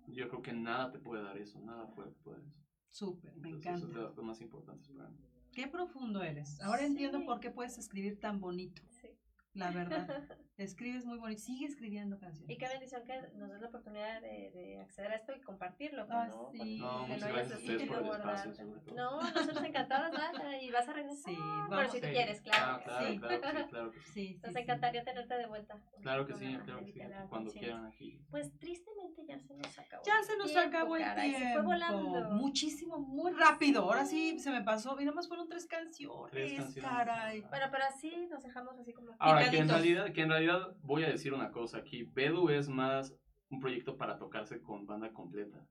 [0.07, 2.57] yo creo que nada te puede dar eso, nada puede dar eso.
[2.89, 4.01] Súper, me Entonces, eso es de encanta.
[4.03, 5.19] las cosas más importantes para mí.
[5.53, 6.61] Qué profundo eres.
[6.61, 6.87] Ahora Sí.
[6.87, 9.08] entiendo por qué puedes escribir tan bonito, Sí.
[9.59, 10.09] La verdad.
[10.59, 11.41] Escribes muy bonito.
[11.41, 12.51] Sigue escribiendo canciones.
[12.51, 16.05] Y qué bendición que nos des la oportunidad de, de acceder a esto y compartirlo,
[16.05, 16.51] pues, Ah, ¿no?
[16.51, 16.79] sí.
[16.79, 18.95] No, Que muchas gracias a ustedes por el espacio, sobre todo.
[18.97, 21.33] No, nosotros encantados, vaya, y vas a regresar.
[21.33, 21.93] Sí, Pero vamos.
[21.93, 22.13] si tú Sí.
[22.13, 22.65] quieres, claro.
[22.67, 23.19] Ah, claro, Sí.
[23.21, 24.11] claro que sí, claro que sí.
[24.13, 25.81] Sí, Nos encantaría tenerte de vuelta.
[26.03, 27.01] Claro que sí, claro que sí.
[27.31, 28.21] Cuando quieran aquí.
[28.29, 30.03] Pues tristemente ya se nos acabó.
[30.05, 31.47] Ya se nos tiempo, acabó el caray, tiempo.
[31.47, 32.31] Se fue volando.
[32.31, 33.83] Muchísimo, muy rápido.
[33.83, 35.01] Ahora sí se me pasó.
[35.01, 36.33] Y nomás fueron tres canciones.
[36.33, 36.91] Tres canciones.
[36.91, 37.41] Caray.
[37.43, 39.13] Bueno, pero así nos dejamos así como.
[39.21, 42.03] Ahora, que en, realidad, que en realidad voy a decir una cosa aquí.
[42.03, 43.15] Bedu es más
[43.51, 45.65] un proyecto para tocarse con banda completa.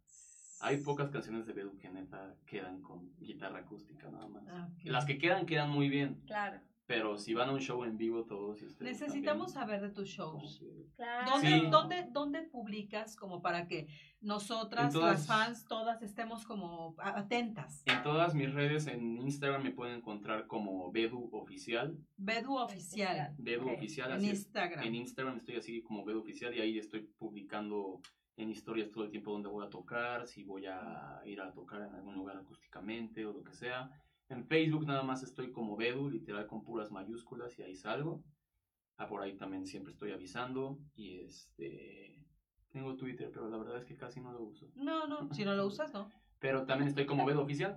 [0.59, 4.43] Hay pocas canciones de Bedu que neta quedan con guitarra acústica nada más.
[4.47, 4.69] Ah.
[4.83, 8.23] Las que quedan quedan muy bien, Claro, pero si van a un show en vivo
[8.23, 10.63] todos ustedes Necesitamos también, saber de tus shows.
[10.95, 11.31] claro.
[11.31, 11.67] ¿Dónde, Sí.
[11.69, 13.87] dónde, dónde publicas como para que
[14.21, 17.83] nosotras, En todas- las fans, todas estemos como atentas?
[17.85, 21.97] En todas mis redes, en Instagram me pueden encontrar como Bedu Oficial.
[22.15, 23.35] Bedu Oficial.
[23.37, 23.69] Bedu.
[23.69, 24.39] Oficial, En así es.
[24.39, 24.83] Instagram.
[24.85, 27.99] En Instagram estoy así como Bedu Oficial y ahí estoy publicando
[28.37, 31.81] en historias todo el tiempo donde voy a tocar, si voy a ir a tocar
[31.81, 33.89] en algún lugar acústicamente o lo que sea.
[34.29, 38.23] En Facebook nada más estoy como Bedu, literal con puras mayúsculas y ahí salgo.
[38.97, 42.25] Ah, por ahí también siempre estoy avisando y este...
[42.69, 44.67] Tengo Twitter, pero la verdad es que casi no lo uso.
[44.75, 46.11] No, no, si no lo usas, no.
[46.39, 47.75] Pero también estoy como Bedu Oficial.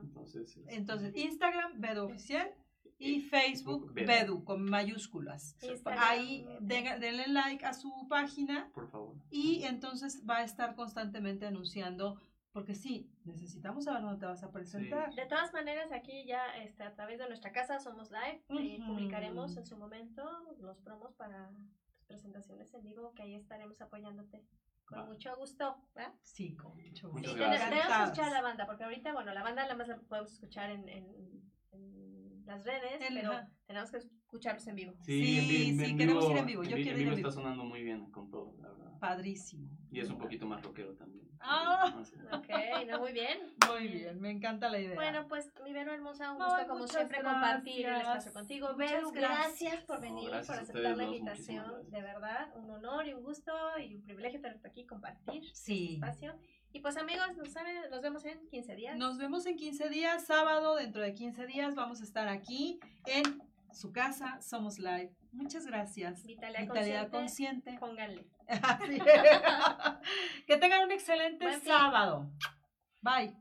[0.00, 2.50] Entonces, este, Entonces, Instagram, Bedu Oficial.
[2.98, 4.06] Y Facebook, Bedu.
[4.06, 5.56] Bedu, con mayúsculas.
[5.62, 6.04] Instagram.
[6.06, 9.16] Ahí denle like a su página por favor.
[9.30, 12.20] y entonces va a estar constantemente anunciando,
[12.54, 15.12] porque sí, necesitamos saber dónde te vas a presentar.
[15.12, 18.92] De todas maneras, aquí ya este, a través de nuestra casa Somos Live eh, Ujú.
[18.92, 20.24] publicaremos en su momento
[20.60, 21.50] los promos para
[21.90, 24.40] tus presentaciones en vivo, que ahí estaremos apoyándote
[24.84, 25.04] con Va.
[25.06, 25.76] mucho gusto.
[25.96, 26.14] ¿verdad?
[26.22, 27.34] Sí, con mucho Sí, gusto.
[27.34, 27.68] gracias.
[27.70, 30.32] tenemos que escuchar a la banda, porque ahorita, bueno, la banda nada más la podemos
[30.32, 31.42] escuchar en, en-
[31.72, 33.50] en las redes, En- pero ajá.
[33.66, 34.92] tenemos que escucharlos en vivo.
[35.02, 37.16] Sí, en vi- en sí, vivo- queremos ir en vivo, yo quiero ir en está
[37.16, 37.30] vivo.
[37.32, 38.96] sonando muy bien con todo, la verdad.
[39.00, 39.68] Padrísimo.
[39.90, 41.23] Y es un poquito más rockero también.
[41.44, 42.16] No sé.
[42.32, 42.48] Ok,
[42.88, 43.38] no, muy bien.
[43.68, 44.94] Muy bien, me encanta la idea.
[44.94, 48.74] Bueno, pues mi Vero hermosa, un Ay, gusto como siempre compartir el espacio contigo.
[48.76, 49.60] Vero, gracias.
[49.60, 51.90] gracias por No, venir, gracias por aceptar ustedes la invitación.
[51.90, 55.94] De verdad, un honor y un gusto y un privilegio tenerte aquí compartir sí.
[55.94, 56.34] espacio.
[56.72, 58.96] Y pues amigos, nos, saben, nos vemos en 15 días.
[58.96, 63.42] Nos vemos en 15 días, sábado, dentro de 15 días vamos a estar aquí en
[63.72, 65.14] su casa, Somos Live.
[65.34, 66.24] Muchas gracias.
[66.24, 67.70] Vitalidad, Vitalidad consciente.
[67.74, 67.78] consciente.
[67.80, 68.26] Pónganle.
[68.62, 68.98] Así.
[70.46, 71.68] que tengan un excelente Buen fin.
[71.72, 72.30] sábado.
[73.02, 73.34] Bye.